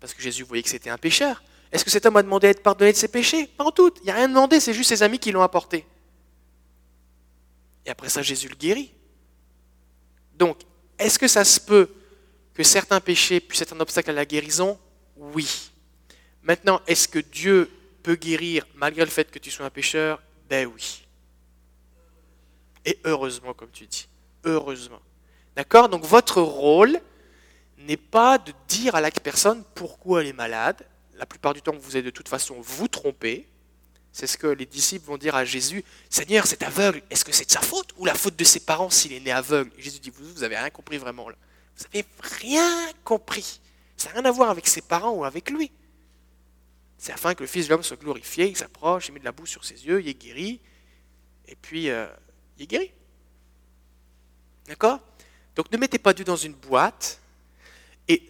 [0.00, 1.42] Parce que Jésus voyait que c'était un pécheur.
[1.72, 3.46] Est-ce que cet homme a demandé à être pardonné de ses péchés?
[3.46, 3.90] Pas en tout.
[4.02, 5.86] Il n'y a rien demandé, c'est juste ses amis qui l'ont apporté.
[7.86, 8.92] Et après ça, Jésus le guérit.
[10.36, 10.58] Donc,
[10.98, 11.88] est-ce que ça se peut
[12.54, 14.78] que certains péchés puissent être un obstacle à la guérison?
[15.16, 15.70] Oui.
[16.42, 17.70] Maintenant, est-ce que Dieu
[18.02, 20.22] peut guérir malgré le fait que tu sois un pécheur?
[20.50, 21.06] Ben oui.
[22.84, 24.08] Et heureusement, comme tu dis.
[24.44, 25.00] Heureusement.
[25.56, 25.88] D'accord?
[25.88, 27.00] Donc votre rôle
[27.78, 30.84] n'est pas de dire à la personne pourquoi elle est malade?
[31.22, 33.46] La plupart du temps, vous allez de toute façon vous tromper.
[34.10, 35.84] C'est ce que les disciples vont dire à Jésus.
[36.10, 37.00] Seigneur, c'est aveugle.
[37.10, 39.30] Est-ce que c'est de sa faute ou la faute de ses parents s'il est né
[39.30, 39.70] aveugle?
[39.78, 41.36] Jésus dit, vous, vous avez rien compris vraiment là.
[41.76, 42.04] Vous n'avez
[42.40, 43.60] rien compris.
[43.96, 45.70] Ça n'a rien à voir avec ses parents ou avec lui.
[46.98, 49.30] C'est afin que le Fils de l'homme soit glorifié, il s'approche, il met de la
[49.30, 50.58] boue sur ses yeux, il est guéri,
[51.46, 52.08] et puis euh,
[52.58, 52.90] il est guéri.
[54.66, 54.98] D'accord?
[55.54, 57.20] Donc ne mettez pas Dieu dans une boîte
[58.08, 58.24] et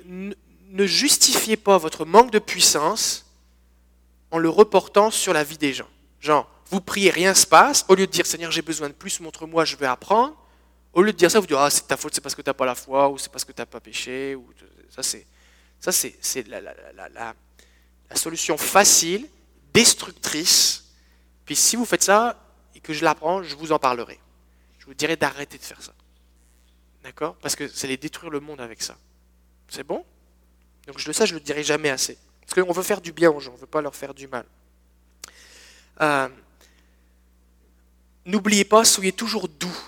[0.72, 3.26] ne justifiez pas votre manque de puissance
[4.30, 5.88] en le reportant sur la vie des gens.
[6.20, 9.20] Genre, vous priez, rien se passe, au lieu de dire Seigneur, j'ai besoin de plus,
[9.20, 10.34] montre-moi, je vais apprendre.
[10.94, 12.48] Au lieu de dire ça, vous dites Ah, c'est ta faute, c'est parce que tu
[12.48, 14.34] n'as pas la foi, ou c'est parce que tu n'as pas péché.
[14.34, 14.48] Ou...
[14.88, 15.26] Ça, c'est,
[15.78, 17.34] ça, c'est, la, la, la, la,
[18.16, 19.28] solution facile,
[19.74, 20.84] destructrice.
[21.44, 22.38] Puis si vous faites ça
[22.74, 24.18] et que je l'apprends, je vous en parlerai.
[24.78, 25.92] Je vous dirai d'arrêter de faire ça.
[27.02, 27.36] D'accord?
[27.36, 28.96] Parce que c'est allez détruire le monde avec ça.
[29.68, 30.04] C'est bon?
[30.86, 32.18] Donc je, ça, je ne le dirai jamais assez.
[32.40, 34.26] Parce qu'on veut faire du bien aux gens, on ne veut pas leur faire du
[34.28, 34.44] mal.
[36.00, 36.28] Euh,
[38.24, 39.78] n'oubliez pas, soyez toujours doux.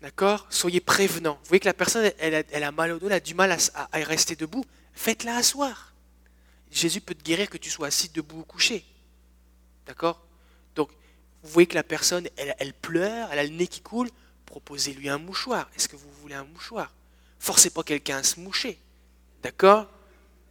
[0.00, 0.46] D'accord?
[0.48, 1.34] Soyez prévenant.
[1.42, 3.88] Vous voyez que la personne, elle, a, mal au dos, elle a du mal à,
[3.94, 4.64] rester debout.
[4.92, 5.92] Faites-la asseoir.
[6.70, 8.84] Jésus peut te guérir que tu sois assis, debout ou couché.
[9.86, 10.24] D'accord?
[10.76, 10.90] Donc,
[11.42, 14.08] vous voyez que la personne, elle, elle, pleure, elle a le nez qui coule.
[14.46, 15.68] Proposez-lui un mouchoir.
[15.74, 16.92] Est-ce que vous voulez un mouchoir?
[17.40, 18.78] Forcez pas quelqu'un à se moucher.
[19.48, 19.86] D'accord?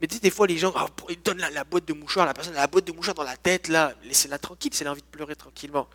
[0.02, 2.62] Mais des fois, les gens, oh, ils donnent la, boîte de mouchoir, la personne a
[2.62, 3.94] la boîte de mouchoir dans la tête, là.
[4.04, 5.88] Laissez-la tranquille, c'est l'envie de pleurer tranquillement.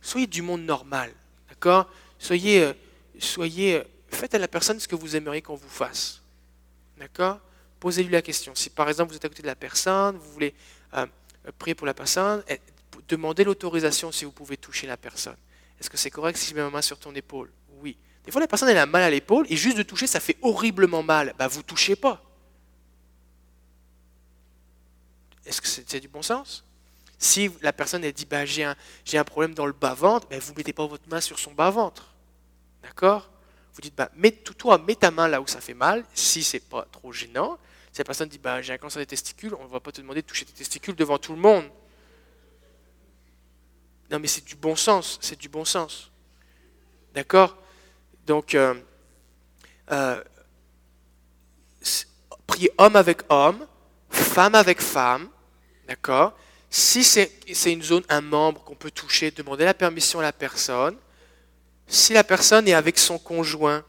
[0.00, 1.12] Soyez du monde normal.
[1.48, 1.90] D'accord?
[2.16, 2.72] Soyez, euh,
[3.18, 6.22] soyez, euh, faites à la personne ce que vous aimeriez qu'on vous fasse.
[6.96, 7.40] D'accord?
[7.80, 8.54] Posez-lui la question.
[8.54, 10.54] Si par exemple vous êtes à côté de la personne, vous voulez
[10.94, 11.06] euh,
[11.58, 12.60] prier pour la personne, eh,
[13.08, 15.36] demandez l'autorisation si vous pouvez toucher la personne.
[15.80, 17.50] Est-ce que c'est correct si je mets ma main sur ton épaule?
[18.26, 20.36] Des fois, la personne elle a mal à l'épaule et juste de toucher, ça fait
[20.42, 21.32] horriblement mal.
[21.38, 22.22] Bah, vous touchez pas.
[25.46, 26.64] Est-ce que c'est du bon sens?
[27.18, 28.76] Si la personne dit bah, j'ai un,
[29.14, 32.12] un, problème dans le bas-ventre, bah, vous ne mettez pas votre main sur son bas-ventre.
[32.82, 33.30] D'accord?
[33.74, 36.60] Vous dites bah, mets, toi, mets ta main là où ça fait mal, si c'est
[36.60, 37.58] pas trop gênant.
[37.92, 40.00] Si la personne dit bah, j'ai un cancer des testicules, on ne va pas te
[40.00, 41.64] demander de toucher tes testicules devant tout le monde.
[44.10, 46.10] Non, mais c'est du bon sens, c'est du bon sens.
[47.14, 47.56] D'accord?
[48.26, 48.74] Donc, euh,
[49.92, 50.22] euh,
[52.46, 53.66] prier homme avec homme,
[54.10, 55.28] femme avec femme,
[55.86, 56.36] d'accord?
[56.68, 60.96] Si c'est une zone, un membre qu'on peut toucher, demandez la permission à la personne.
[61.86, 63.84] Si la personne est avec son conjoint,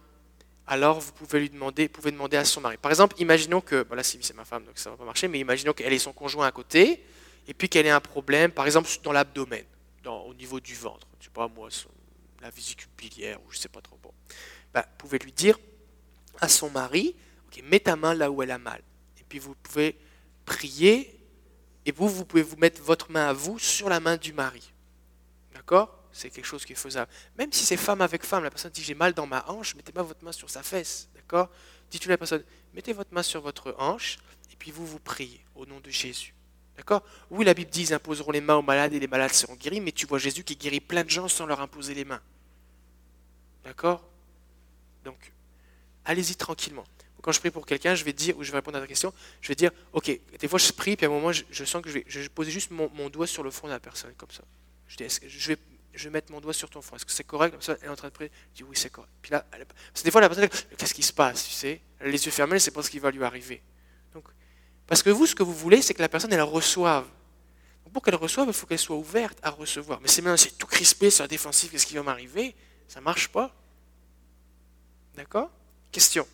[0.67, 2.77] alors vous pouvez lui demander, pouvez demander à son mari.
[2.77, 5.27] Par exemple, imaginons que, bon là c'est ma femme, donc ça ne va pas marcher,
[5.27, 7.03] mais imaginons qu'elle ait son conjoint à côté,
[7.47, 9.63] et puis qu'elle ait un problème, par exemple dans l'abdomen,
[10.05, 11.69] au niveau du ventre, je sais pas moi,
[12.41, 13.97] la vésicule biliaire, ou je sais pas trop.
[14.73, 15.57] Ben, vous pouvez lui dire
[16.39, 17.15] à son mari,
[17.47, 18.81] ok, mets ta main là où elle a mal.
[19.19, 19.97] Et puis vous pouvez
[20.45, 21.19] prier,
[21.85, 24.73] et vous, vous pouvez vous mettre votre main à vous sur la main du mari.
[25.53, 25.93] D'accord?
[26.11, 27.11] C'est quelque chose qui est faisable.
[27.37, 29.91] Même si c'est femme avec femme, la personne dit j'ai mal dans ma hanche, mettez
[29.91, 31.09] pas votre main sur sa fesse.
[31.15, 31.49] D'accord?
[31.89, 34.17] Dis-tu à la personne, mettez votre main sur votre hanche
[34.51, 36.33] et puis vous vous priez au nom de Jésus.
[36.77, 39.55] D'accord Oui, la Bible dit ils imposeront les mains aux malades et les malades seront
[39.55, 42.21] guéris, mais tu vois Jésus qui guérit plein de gens sans leur imposer les mains.
[43.63, 44.07] D'accord
[45.03, 45.33] Donc,
[46.05, 46.85] allez-y tranquillement.
[47.21, 49.13] Quand je prie pour quelqu'un, je vais dire, ou je vais répondre à ta question,
[49.41, 51.89] je vais dire, ok, des fois je prie, puis à un moment, je, sens que
[51.89, 54.43] je vais, je poser juste mon, doigt sur le front de la personne, comme ça.
[54.87, 54.97] Je,
[55.49, 55.57] vais,
[55.93, 56.95] je vais mettre mon doigt sur ton front.
[56.95, 58.31] Est-ce que c'est correct Comme ça, elle est en train de prier.
[58.53, 59.11] Je dis, oui, c'est correct.
[59.21, 59.63] Puis là, parce
[59.95, 60.47] que des fois, la personne,
[60.77, 61.81] qu'est-ce qui se passe, tu sais?
[61.99, 63.61] Elle les yeux fermés, elle sait pas ce qui va lui arriver.
[64.13, 64.25] Donc,
[64.87, 67.05] parce que vous, ce que vous voulez, c'est que la personne, elle reçoive.
[67.93, 69.99] Pour qu'elle reçoive, il faut qu'elle soit ouverte à recevoir.
[70.01, 72.55] Mais c'est maintenant, c'est tout crispé sur la défensive, qu'est-ce qui va m'arriver?
[72.87, 73.53] Ça ne marche pas.
[75.15, 75.49] D'accord?
[75.91, 76.27] Question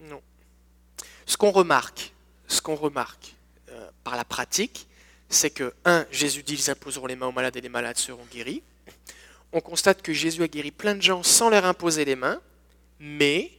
[0.00, 0.22] Non.
[1.26, 2.12] Ce qu'on remarque,
[2.48, 3.34] ce qu'on remarque
[3.68, 4.88] euh, par la pratique,
[5.28, 8.26] c'est que, un, Jésus dit ils imposeront les mains aux malades et les malades seront
[8.32, 8.62] guéris.
[9.52, 12.40] On constate que Jésus a guéri plein de gens sans leur imposer les mains,
[12.98, 13.52] mais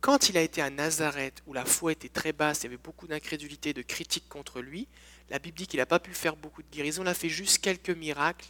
[0.00, 2.76] quand il a été à Nazareth, où la foi était très basse, il y avait
[2.76, 4.86] beaucoup d'incrédulité, de critiques contre lui,
[5.30, 7.58] la Bible dit qu'il n'a pas pu faire beaucoup de guérisons, il a fait juste
[7.58, 8.46] quelques miracles.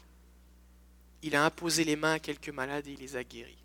[1.22, 3.62] Il a imposé les mains à quelques malades et il les a guéris.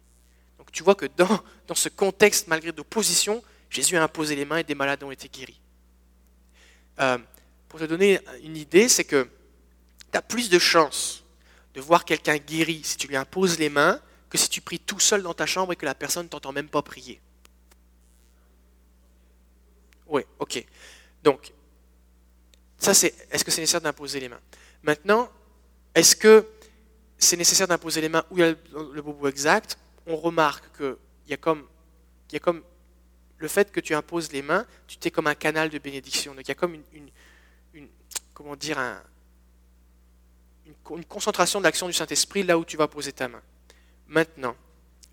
[0.58, 4.58] Donc tu vois que dans, dans ce contexte, malgré d'opposition, Jésus a imposé les mains
[4.58, 5.60] et des malades ont été guéris.
[7.00, 7.18] Euh,
[7.70, 9.30] pour te donner une idée, c'est que
[10.12, 11.24] tu as plus de chances
[11.76, 15.00] de voir quelqu'un guéri si tu lui imposes les mains que si tu pries tout
[15.00, 17.20] seul dans ta chambre et que la personne ne t'entend même pas prier.
[20.08, 20.66] Oui, ok.
[21.24, 21.52] Donc,
[22.78, 24.42] ça c'est, est-ce que c'est nécessaire d'imposer les mains?
[24.84, 25.30] Maintenant,
[25.94, 26.48] est-ce que
[27.18, 29.78] c'est nécessaire d'imposer les mains où il y a le bobo exact?
[30.08, 30.96] On remarque qu'il
[31.28, 31.68] y comme,
[32.32, 32.64] y a comme
[33.38, 36.34] le fait que tu imposes les mains, tu t'es comme un canal de bénédiction.
[36.34, 37.10] Donc il y a comme une,
[38.40, 38.80] comment dire,
[40.66, 43.42] une, concentration de l'action du Saint-Esprit là où tu vas poser ta main.
[44.08, 44.56] Maintenant,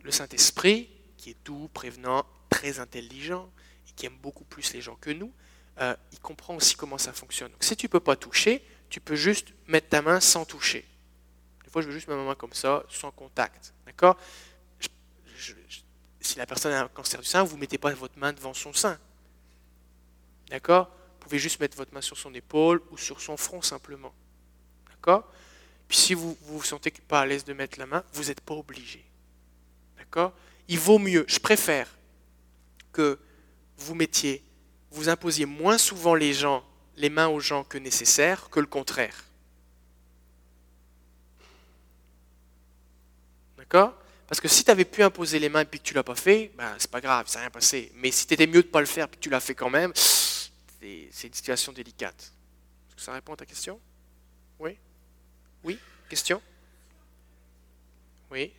[0.05, 3.51] le Saint-Esprit, qui est doux, prévenant, très intelligent,
[3.89, 5.33] et qui aime beaucoup plus les gens que nous,
[5.81, 7.51] euh, il comprend aussi comment ça fonctionne.
[7.51, 10.87] Donc si tu ne peux pas toucher, tu peux juste mettre ta main sans toucher.
[11.65, 13.75] Des fois, je veux juste mettre ma main comme ça, sans contact.
[13.87, 14.17] D'accord?
[16.21, 18.55] Si la personne a un cancer du sein, vous ne mettez pas votre main devant
[18.55, 19.01] son sein.
[20.49, 20.93] D'accord?
[21.27, 24.15] Pouvez juste mettre votre main sur son épaule ou sur son front simplement.
[24.91, 25.29] D'accord?
[25.89, 28.41] Puis si vous ne vous, sentez pas à l'aise de mettre la main, vous n'êtes
[28.41, 29.05] pas obligé.
[29.99, 30.33] D'accord?
[30.69, 31.89] Il vaut mieux, je préfère
[32.93, 33.19] que
[33.79, 34.43] vous mettiez,
[34.91, 36.65] vous imposiez moins souvent les gens,
[36.97, 39.25] les mains aux gens que nécessaire, que le contraire.
[43.59, 43.95] D'accord?
[44.27, 46.05] Parce que si tu avais pu imposer les mains et puis que tu ne l'as
[46.05, 47.93] pas fait, ben, c'est pas grave, ça n'a rien passé.
[47.95, 49.55] Mais si tu étais mieux de ne pas le faire et que tu l'as fait
[49.55, 49.93] quand même,
[50.81, 52.33] c'est une situation délicate.
[52.89, 53.81] Est-ce que ça répond à ta question?
[54.59, 54.79] Oui?
[55.65, 55.79] Oui?
[56.09, 56.41] Question?
[58.31, 58.53] Oui?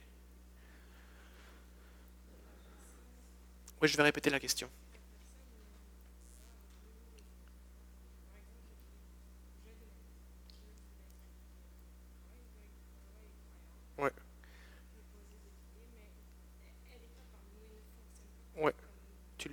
[3.81, 4.69] Oui, je vais répéter la question.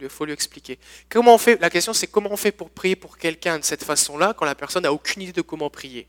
[0.00, 0.78] Il faut lui expliquer.
[1.08, 3.84] Comment on fait La question c'est comment on fait pour prier pour quelqu'un de cette
[3.84, 6.06] façon-là quand la personne n'a aucune idée de comment prier?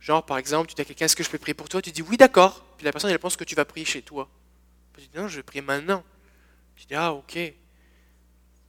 [0.00, 1.80] Genre par exemple, tu dis à quelqu'un est-ce que je peux prier pour toi?
[1.80, 2.64] Tu dis oui d'accord.
[2.76, 4.28] Puis la personne elle pense que tu vas prier chez toi.
[4.94, 6.02] Tu dis non, je vais prier maintenant.
[6.76, 7.38] Tu dis ah ok.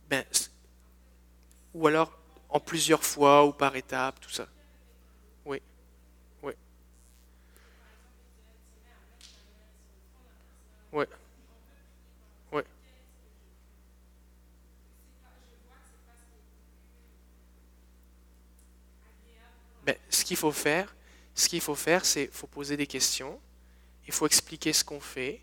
[0.09, 0.23] Ben,
[1.73, 2.11] ou alors
[2.49, 4.47] en plusieurs fois ou par étapes, tout ça.
[5.45, 5.59] Oui.
[6.43, 6.53] Oui.
[10.91, 11.05] Oui.
[19.85, 20.95] Ben, ce qu'il faut faire,
[21.35, 23.39] ce qu'il faut c'est poser des questions,
[24.07, 25.41] il faut expliquer ce qu'on fait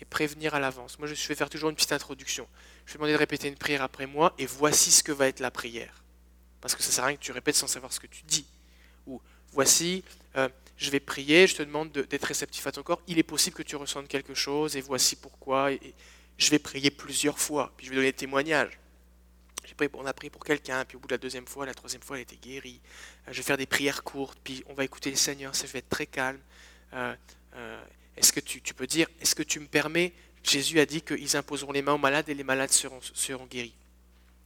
[0.00, 0.98] et prévenir à l'avance.
[0.98, 2.46] Moi, je vais faire toujours une petite introduction.
[2.84, 5.40] Je vais demander de répéter une prière après moi et voici ce que va être
[5.40, 6.02] la prière.
[6.60, 8.46] Parce que ça sert à rien que tu répètes sans savoir ce que tu dis.
[9.06, 9.20] Ou
[9.52, 10.04] voici,
[10.36, 13.00] euh, je vais prier, je te demande d'être réceptif à ton corps.
[13.06, 15.70] Il est possible que tu ressentes quelque chose et voici pourquoi.
[16.38, 18.78] Je vais prier plusieurs fois, puis je vais donner des témoignages
[19.94, 22.16] on a prié pour quelqu'un, puis au bout de la deuxième fois, la troisième fois,
[22.16, 22.80] elle était guérie.
[23.26, 25.78] Euh, je vais faire des prières courtes, puis on va écouter le Seigneur, ça va
[25.78, 26.40] être très calme.
[26.92, 27.14] Euh,
[27.54, 27.84] euh,
[28.16, 30.12] est-ce que tu, peux dire, est-ce que tu me permets
[30.42, 33.74] Jésus a dit qu'ils imposeront les mains aux malades et les malades seront, guéris.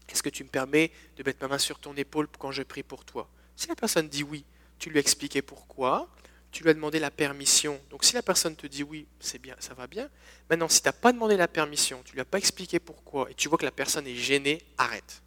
[0.08, 2.82] Est-ce que tu me permets de mettre ma main sur ton épaule quand je prie
[2.82, 3.28] pour toi?
[3.54, 4.44] Si la personne dit oui,
[4.78, 6.08] tu lui as expliqué pourquoi,
[6.51, 7.80] tu lui as demandé la permission.
[7.90, 10.09] Donc si la personne te dit oui, c'est bien, ça va bien.
[10.48, 13.34] Maintenant, si tu n'as pas demandé la permission, tu lui as pas expliqué pourquoi, et
[13.34, 15.22] tu vois que la personne est gênée, arrête.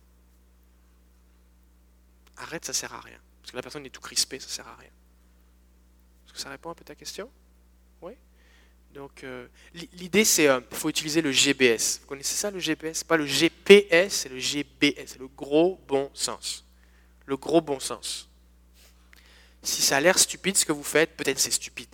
[2.37, 3.19] Arrête, ça sert à rien.
[3.41, 4.89] Parce que la personne est tout crispée, ça ne sert à rien.
[6.25, 7.29] Est-ce que ça répond un peu à ta question?
[8.01, 8.13] Oui?
[8.93, 11.99] Donc, euh, l'idée, c'est qu'il faut utiliser le GBS.
[12.01, 16.11] Vous connaissez ça, le GPS Pas le GPS, c'est le GBS, c'est le gros bon
[16.13, 16.65] sens.
[17.25, 18.29] Le gros bon sens.
[19.63, 21.89] Si ça a l'air stupide ce que vous faites, peut-être c'est stupide.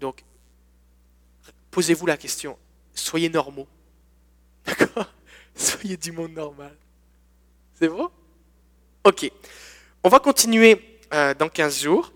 [0.00, 0.22] Donc,
[1.70, 2.58] posez-vous la question.
[2.94, 3.66] Soyez normaux.
[4.66, 5.12] D'accord?
[5.54, 6.76] Soyez du monde normal.
[7.72, 8.10] C'est bon?
[9.04, 9.30] Ok.
[10.04, 12.12] On va continuer euh, dans 15 jours.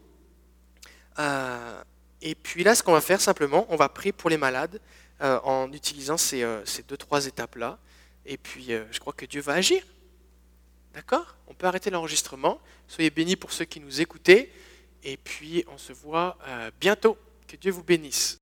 [1.18, 1.82] Euh,
[2.20, 4.80] et puis là, ce qu'on va faire simplement, on va prier pour les malades
[5.22, 7.78] euh, en utilisant ces, ces deux, trois étapes-là.
[8.26, 9.82] Et puis, je crois que Dieu va agir.
[10.94, 12.60] D'accord On peut arrêter l'enregistrement.
[12.88, 14.52] Soyez bénis pour ceux qui nous écoutaient.
[15.04, 16.38] Et puis, on se voit
[16.80, 17.16] bientôt.
[17.48, 18.40] Que Dieu vous bénisse.